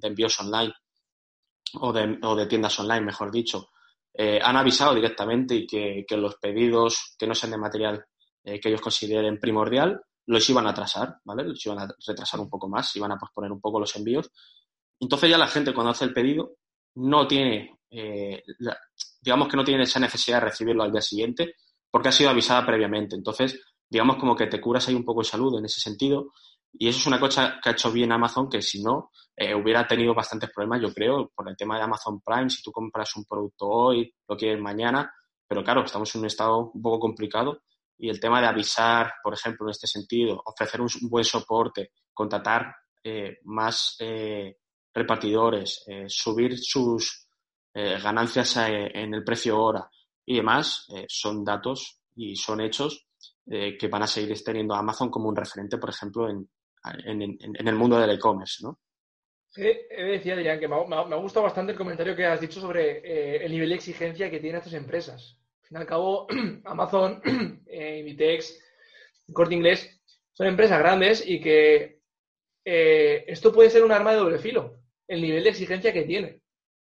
envíos 0.00 0.38
online 0.40 0.72
o 1.74 1.92
de, 1.92 2.46
tiendas 2.46 2.78
online, 2.80 3.02
mejor 3.02 3.30
dicho, 3.30 3.70
han 4.18 4.56
avisado 4.56 4.94
directamente 4.94 5.54
y 5.54 5.66
que, 5.66 6.04
que, 6.06 6.16
los 6.16 6.36
pedidos 6.36 7.14
que 7.16 7.26
no 7.26 7.34
sean 7.34 7.52
de 7.52 7.58
material 7.58 8.04
que 8.42 8.68
ellos 8.68 8.80
consideren 8.80 9.38
primordial 9.38 10.00
los 10.28 10.48
iban 10.50 10.66
a 10.66 10.70
atrasar, 10.70 11.16
¿vale? 11.24 11.42
Los 11.42 11.64
iban 11.64 11.78
a 11.78 11.88
retrasar 12.06 12.38
un 12.38 12.50
poco 12.50 12.68
más, 12.68 12.94
iban 12.96 13.12
a 13.12 13.18
posponer 13.18 13.50
un 13.50 13.60
poco 13.60 13.80
los 13.80 13.96
envíos. 13.96 14.30
Entonces 15.00 15.30
ya 15.30 15.38
la 15.38 15.46
gente 15.46 15.72
cuando 15.72 15.90
hace 15.90 16.04
el 16.04 16.12
pedido 16.12 16.56
no 16.96 17.26
tiene, 17.26 17.78
eh, 17.90 18.42
digamos 19.22 19.48
que 19.48 19.56
no 19.56 19.64
tiene 19.64 19.84
esa 19.84 19.98
necesidad 20.00 20.40
de 20.40 20.46
recibirlo 20.46 20.82
al 20.82 20.92
día 20.92 21.00
siguiente 21.00 21.54
porque 21.90 22.10
ha 22.10 22.12
sido 22.12 22.28
avisada 22.28 22.66
previamente. 22.66 23.16
Entonces, 23.16 23.58
digamos 23.88 24.16
como 24.16 24.36
que 24.36 24.48
te 24.48 24.60
curas 24.60 24.86
ahí 24.88 24.94
un 24.94 25.04
poco 25.04 25.20
de 25.20 25.28
salud 25.28 25.58
en 25.58 25.64
ese 25.64 25.80
sentido. 25.80 26.32
Y 26.72 26.88
eso 26.88 26.98
es 26.98 27.06
una 27.06 27.20
cosa 27.20 27.58
que 27.62 27.70
ha 27.70 27.72
hecho 27.72 27.90
bien 27.90 28.12
Amazon, 28.12 28.48
que 28.48 28.62
si 28.62 28.82
no, 28.82 29.10
eh, 29.36 29.54
hubiera 29.54 29.86
tenido 29.86 30.14
bastantes 30.14 30.50
problemas, 30.54 30.82
yo 30.82 30.92
creo, 30.92 31.30
por 31.34 31.48
el 31.48 31.56
tema 31.56 31.76
de 31.76 31.84
Amazon 31.84 32.20
Prime. 32.20 32.50
Si 32.50 32.62
tú 32.62 32.70
compras 32.70 33.16
un 33.16 33.24
producto 33.24 33.66
hoy, 33.66 34.12
lo 34.28 34.36
quieres 34.36 34.60
mañana, 34.60 35.12
pero 35.46 35.64
claro, 35.64 35.84
estamos 35.84 36.14
en 36.14 36.20
un 36.20 36.26
estado 36.26 36.70
un 36.72 36.82
poco 36.82 37.00
complicado 37.00 37.62
y 37.98 38.08
el 38.08 38.20
tema 38.20 38.40
de 38.40 38.46
avisar, 38.46 39.14
por 39.22 39.34
ejemplo, 39.34 39.66
en 39.66 39.70
este 39.70 39.88
sentido, 39.88 40.40
ofrecer 40.44 40.80
un, 40.80 40.88
buen 41.10 41.24
soporte, 41.24 41.90
contratar 42.14 42.74
eh, 43.02 43.38
más 43.44 43.96
eh, 43.98 44.58
repartidores, 44.94 45.84
eh, 45.88 46.04
subir 46.08 46.56
sus 46.58 47.24
ganancias 47.74 48.56
en 48.56 49.14
el 49.14 49.22
precio 49.22 49.56
hora 49.62 49.88
y 50.26 50.34
demás, 50.34 50.88
son 51.06 51.44
datos 51.44 52.00
y 52.16 52.34
son 52.34 52.60
hechos 52.60 53.06
que 53.46 53.88
van 53.88 54.02
a 54.02 54.06
seguir 54.08 54.36
teniendo 54.42 54.74
Amazon 54.74 55.10
como 55.10 55.28
un 55.28 55.36
referente, 55.36 55.78
por 55.78 55.90
ejemplo, 55.90 56.28
en, 56.28 56.50
en, 57.04 57.68
el 57.68 57.74
mundo 57.74 57.98
del 57.98 58.10
e-commerce, 58.10 58.62
¿no? 58.62 58.78
Sí, 59.50 59.66
decía, 59.90 60.34
Adrián, 60.34 60.60
que 60.60 60.68
me 60.68 60.76
ha, 60.76 61.16
gustado 61.16 61.44
bastante 61.44 61.72
el 61.72 61.78
comentario 61.78 62.14
que 62.14 62.26
has 62.26 62.40
dicho 62.40 62.60
sobre 62.60 63.44
el 63.44 63.50
nivel 63.50 63.70
de 63.70 63.74
exigencia 63.76 64.30
que 64.30 64.40
tienen 64.40 64.58
estas 64.58 64.74
empresas 64.74 65.38
fin 65.68 65.76
y 65.76 65.80
al 65.80 65.86
cabo, 65.86 66.26
Amazon, 66.64 67.20
eh, 67.66 68.40
Corte 69.32 69.54
Inglés, 69.54 70.00
son 70.32 70.46
empresas 70.46 70.78
grandes 70.78 71.26
y 71.26 71.40
que 71.40 72.00
eh, 72.64 73.24
esto 73.26 73.52
puede 73.52 73.70
ser 73.70 73.84
un 73.84 73.92
arma 73.92 74.12
de 74.12 74.18
doble 74.18 74.38
filo, 74.38 74.80
el 75.06 75.20
nivel 75.20 75.44
de 75.44 75.50
exigencia 75.50 75.92
que 75.92 76.04
tiene 76.04 76.40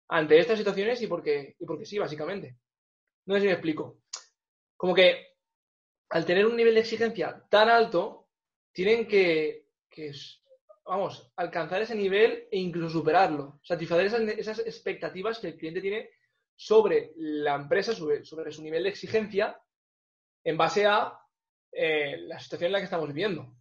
ante 0.10 0.40
estas 0.40 0.58
situaciones 0.58 1.02
y 1.02 1.08
porque, 1.08 1.56
y 1.60 1.66
porque 1.66 1.86
sí, 1.86 1.98
básicamente. 1.98 2.58
No 3.26 3.36
sé 3.36 3.42
si 3.42 3.48
me 3.48 3.54
explico. 3.54 4.00
Como 4.76 4.94
que 4.94 5.28
al 6.10 6.26
tener 6.26 6.46
un 6.46 6.56
nivel 6.56 6.74
de 6.74 6.82
exigencia 6.82 7.44
tan 7.50 7.70
alto, 7.70 8.28
tienen 8.72 9.08
que, 9.08 9.63
vamos, 10.86 11.32
alcanzar 11.36 11.82
ese 11.82 11.96
nivel 11.96 12.48
e 12.52 12.60
incluso 12.60 13.00
superarlo, 13.00 13.60
satisfacer 13.64 14.06
esas, 14.06 14.22
esas 14.22 14.60
expectativas 14.60 15.40
que 15.40 15.48
el 15.48 15.58
cliente 15.58 15.82
tiene 15.82 16.10
sobre 16.56 17.14
la 17.16 17.56
empresa, 17.56 17.94
sobre, 17.94 18.24
su 18.24 18.62
nivel 18.62 18.84
de 18.84 18.90
exigencia, 18.90 19.60
en 20.44 20.58
base 20.58 20.86
a 20.86 21.18
eh, 21.72 22.18
la 22.20 22.40
situación 22.40 22.68
en 22.68 22.74
la 22.74 22.80
que 22.80 22.86
estamos 22.86 23.08
viviendo. 23.08 23.56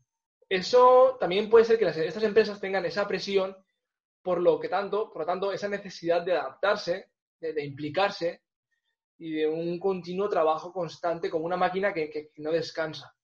Eso 0.49 1.17
también 1.19 1.49
puede 1.49 1.65
ser 1.65 1.79
que 1.79 1.87
estas 1.87 2.23
empresas 2.23 2.61
tengan 2.61 2.85
esa 2.85 3.09
presión, 3.09 3.57
por 4.23 4.41
lo 4.41 4.61
que 4.61 4.69
tanto, 4.69 5.11
por 5.11 5.23
lo 5.23 5.27
tanto, 5.27 5.53
esa 5.53 5.69
necesidad 5.69 6.23
de 6.23 6.33
adaptarse, 6.33 7.11
de, 7.41 7.65
implicarse 7.65 8.43
y 9.19 9.33
de 9.33 9.49
un 9.49 9.79
continuo 9.79 10.29
trabajo 10.29 10.73
constante 10.73 11.31
como 11.31 11.47
una 11.47 11.57
máquina 11.57 11.93
que, 11.93 12.31
no 12.37 12.53
descansa. 12.53 13.15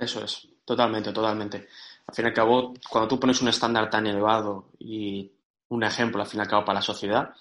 Eso 0.00 0.24
es, 0.24 0.48
totalmente, 0.64 1.12
totalmente. 1.12 1.68
Al 2.06 2.14
fin 2.14 2.24
y 2.24 2.28
al 2.28 2.34
cabo, 2.34 2.72
cuando 2.88 3.06
tú 3.06 3.20
pones 3.20 3.42
un 3.42 3.48
estándar 3.48 3.90
tan 3.90 4.06
elevado 4.06 4.70
y 4.78 5.30
un 5.68 5.84
ejemplo, 5.84 6.22
al 6.22 6.26
fin 6.26 6.38
y 6.38 6.42
al 6.42 6.48
cabo, 6.48 6.64
para 6.64 6.78
la 6.78 6.82
sociedad, 6.82 7.34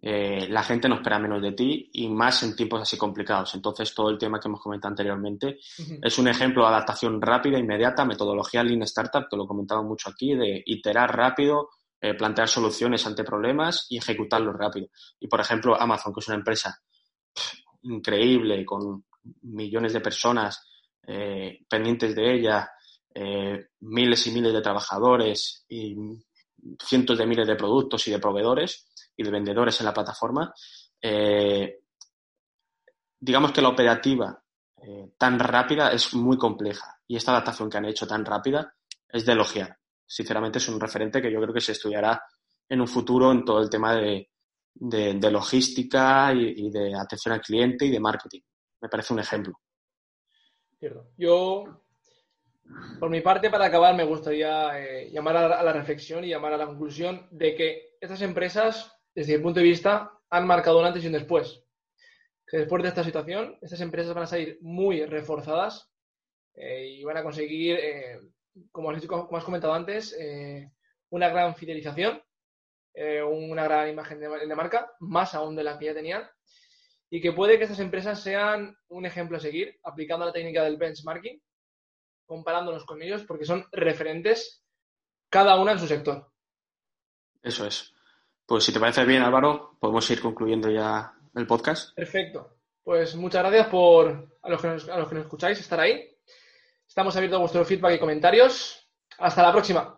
eh, 0.00 0.46
la 0.48 0.62
gente 0.62 0.88
no 0.88 0.94
espera 0.94 1.18
menos 1.18 1.42
de 1.42 1.52
ti 1.52 1.90
y 1.94 2.08
más 2.08 2.44
en 2.44 2.54
tiempos 2.54 2.82
así 2.82 2.96
complicados. 2.96 3.52
Entonces, 3.56 3.92
todo 3.92 4.10
el 4.10 4.18
tema 4.18 4.38
que 4.38 4.46
hemos 4.46 4.60
comentado 4.60 4.92
anteriormente 4.92 5.58
es 6.00 6.18
un 6.20 6.28
ejemplo 6.28 6.62
de 6.62 6.68
adaptación 6.68 7.20
rápida, 7.20 7.58
inmediata, 7.58 8.04
metodología 8.04 8.62
Lean 8.62 8.82
Startup, 8.82 9.26
que 9.28 9.36
lo 9.36 9.48
comentaba 9.48 9.82
mucho 9.82 10.10
aquí, 10.10 10.36
de 10.36 10.62
iterar 10.66 11.16
rápido, 11.16 11.70
eh, 12.00 12.14
plantear 12.14 12.48
soluciones 12.48 13.04
ante 13.08 13.24
problemas 13.24 13.86
y 13.88 13.98
ejecutarlos 13.98 14.54
rápido. 14.56 14.86
Y, 15.18 15.26
por 15.26 15.40
ejemplo, 15.40 15.74
Amazon, 15.78 16.14
que 16.14 16.20
es 16.20 16.28
una 16.28 16.36
empresa 16.36 16.80
increíble, 17.82 18.64
con 18.64 19.04
millones 19.42 19.92
de 19.92 20.00
personas 20.00 20.67
eh, 21.08 21.64
pendientes 21.68 22.14
de 22.14 22.34
ella, 22.34 22.70
miles 23.80 24.26
y 24.28 24.30
miles 24.30 24.52
de 24.52 24.60
trabajadores 24.60 25.64
y 25.68 25.96
cientos 26.80 27.18
de 27.18 27.26
miles 27.26 27.48
de 27.48 27.56
productos 27.56 28.06
y 28.06 28.12
de 28.12 28.20
proveedores, 28.20 28.88
y 29.18 29.24
de 29.24 29.30
vendedores 29.30 29.78
en 29.80 29.86
la 29.86 29.92
plataforma, 29.92 30.54
eh, 31.02 31.80
digamos 33.18 33.52
que 33.52 33.60
la 33.60 33.68
operativa 33.68 34.40
eh, 34.80 35.12
tan 35.18 35.38
rápida 35.40 35.90
es 35.90 36.14
muy 36.14 36.38
compleja 36.38 36.96
y 37.06 37.16
esta 37.16 37.32
adaptación 37.32 37.68
que 37.68 37.78
han 37.78 37.86
hecho 37.86 38.06
tan 38.06 38.24
rápida 38.24 38.72
es 39.08 39.26
de 39.26 39.32
elogiar. 39.32 39.76
Sinceramente 40.06 40.58
es 40.58 40.68
un 40.68 40.80
referente 40.80 41.20
que 41.20 41.32
yo 41.32 41.40
creo 41.40 41.52
que 41.52 41.60
se 41.60 41.72
estudiará 41.72 42.22
en 42.68 42.80
un 42.80 42.86
futuro 42.86 43.32
en 43.32 43.44
todo 43.44 43.60
el 43.60 43.68
tema 43.68 43.94
de, 43.96 44.30
logística 45.30 46.32
y, 46.32 46.70
de 46.70 46.94
atención 46.94 47.34
al 47.34 47.40
cliente 47.40 47.86
y 47.86 47.90
de 47.90 48.00
marketing. 48.00 48.40
Me 48.80 48.88
parece 48.88 49.12
un 49.12 49.18
ejemplo. 49.18 49.54
Yo, 51.16 51.82
por 53.00 53.10
mi 53.10 53.20
parte, 53.20 53.50
para 53.50 53.66
acabar, 53.66 53.94
me 53.94 54.04
gustaría 54.04 54.80
eh, 54.80 55.10
llamar 55.10 55.36
a 55.36 55.62
la 55.62 55.72
reflexión 55.72 56.24
y 56.24 56.28
llamar 56.28 56.52
a 56.52 56.58
la 56.58 56.66
conclusión 56.66 57.26
de 57.30 57.54
que 57.54 57.96
estas 58.00 58.22
empresas 58.22 58.98
desde 59.18 59.36
mi 59.36 59.42
punto 59.42 59.58
de 59.58 59.64
vista, 59.64 60.12
han 60.30 60.46
marcado 60.46 60.78
un 60.78 60.84
antes 60.84 61.02
y 61.02 61.08
un 61.08 61.12
después. 61.12 61.64
que 62.46 62.58
después 62.58 62.82
de 62.82 62.88
esta 62.88 63.02
situación, 63.02 63.58
estas 63.60 63.80
empresas 63.80 64.14
van 64.14 64.22
a 64.22 64.28
salir 64.28 64.58
muy 64.60 65.04
reforzadas 65.04 65.90
y 66.54 67.02
van 67.02 67.16
a 67.16 67.22
conseguir, 67.24 67.78
como, 68.70 68.90
has, 68.90 69.44
comentado 69.44 69.74
antes, 69.74 70.16
una 71.10 71.28
gran 71.28 71.56
fidelización, 71.56 72.22
una 73.28 73.64
gran 73.64 73.88
imagen 73.88 74.20
de 74.20 74.56
marca, 74.56 74.92
más 75.00 75.34
aún 75.34 75.56
de 75.56 75.64
la 75.64 75.78
que 75.78 75.86
ya 75.86 75.94
tenían 75.94 76.22
y 77.10 77.20
que 77.20 77.32
puede 77.32 77.56
que 77.56 77.64
estas 77.64 77.80
empresas 77.80 78.22
sean 78.22 78.76
un 78.88 79.06
ejemplo 79.06 79.36
a 79.36 79.40
seguir, 79.40 79.78
aplicando 79.82 80.26
la 80.26 80.32
técnica 80.32 80.62
del 80.62 80.76
benchmarking, 80.76 81.40
comparándonos 82.26 82.84
con 82.84 83.02
ellos, 83.02 83.24
porque 83.24 83.44
son 83.44 83.66
referentes 83.72 84.62
cada 85.30 85.58
una 85.58 85.72
en 85.72 85.78
su 85.78 85.86
sector. 85.86 86.30
Eso 87.42 87.66
es. 87.66 87.94
Pues 88.44 88.64
si 88.64 88.72
te 88.72 88.80
parece 88.80 89.04
bien, 89.04 89.22
Álvaro, 89.22 89.76
podemos 89.78 90.08
ir 90.10 90.20
concluyendo 90.20 90.70
ya 90.70 91.14
el 91.34 91.46
podcast. 91.46 91.94
Perfecto. 91.94 92.56
Pues 92.82 93.14
muchas 93.16 93.42
gracias 93.42 93.66
por 93.68 94.38
a 94.42 94.48
los 94.48 94.60
que 94.60 94.68
nos, 94.68 94.88
a 94.88 94.98
los 94.98 95.08
que 95.08 95.14
nos 95.14 95.24
escucháis 95.24 95.60
estar 95.60 95.80
ahí. 95.80 96.16
Estamos 96.86 97.14
abiertos 97.16 97.36
a 97.36 97.40
vuestro 97.40 97.64
feedback 97.64 97.96
y 97.96 97.98
comentarios. 97.98 98.88
Hasta 99.18 99.42
la 99.42 99.52
próxima. 99.52 99.97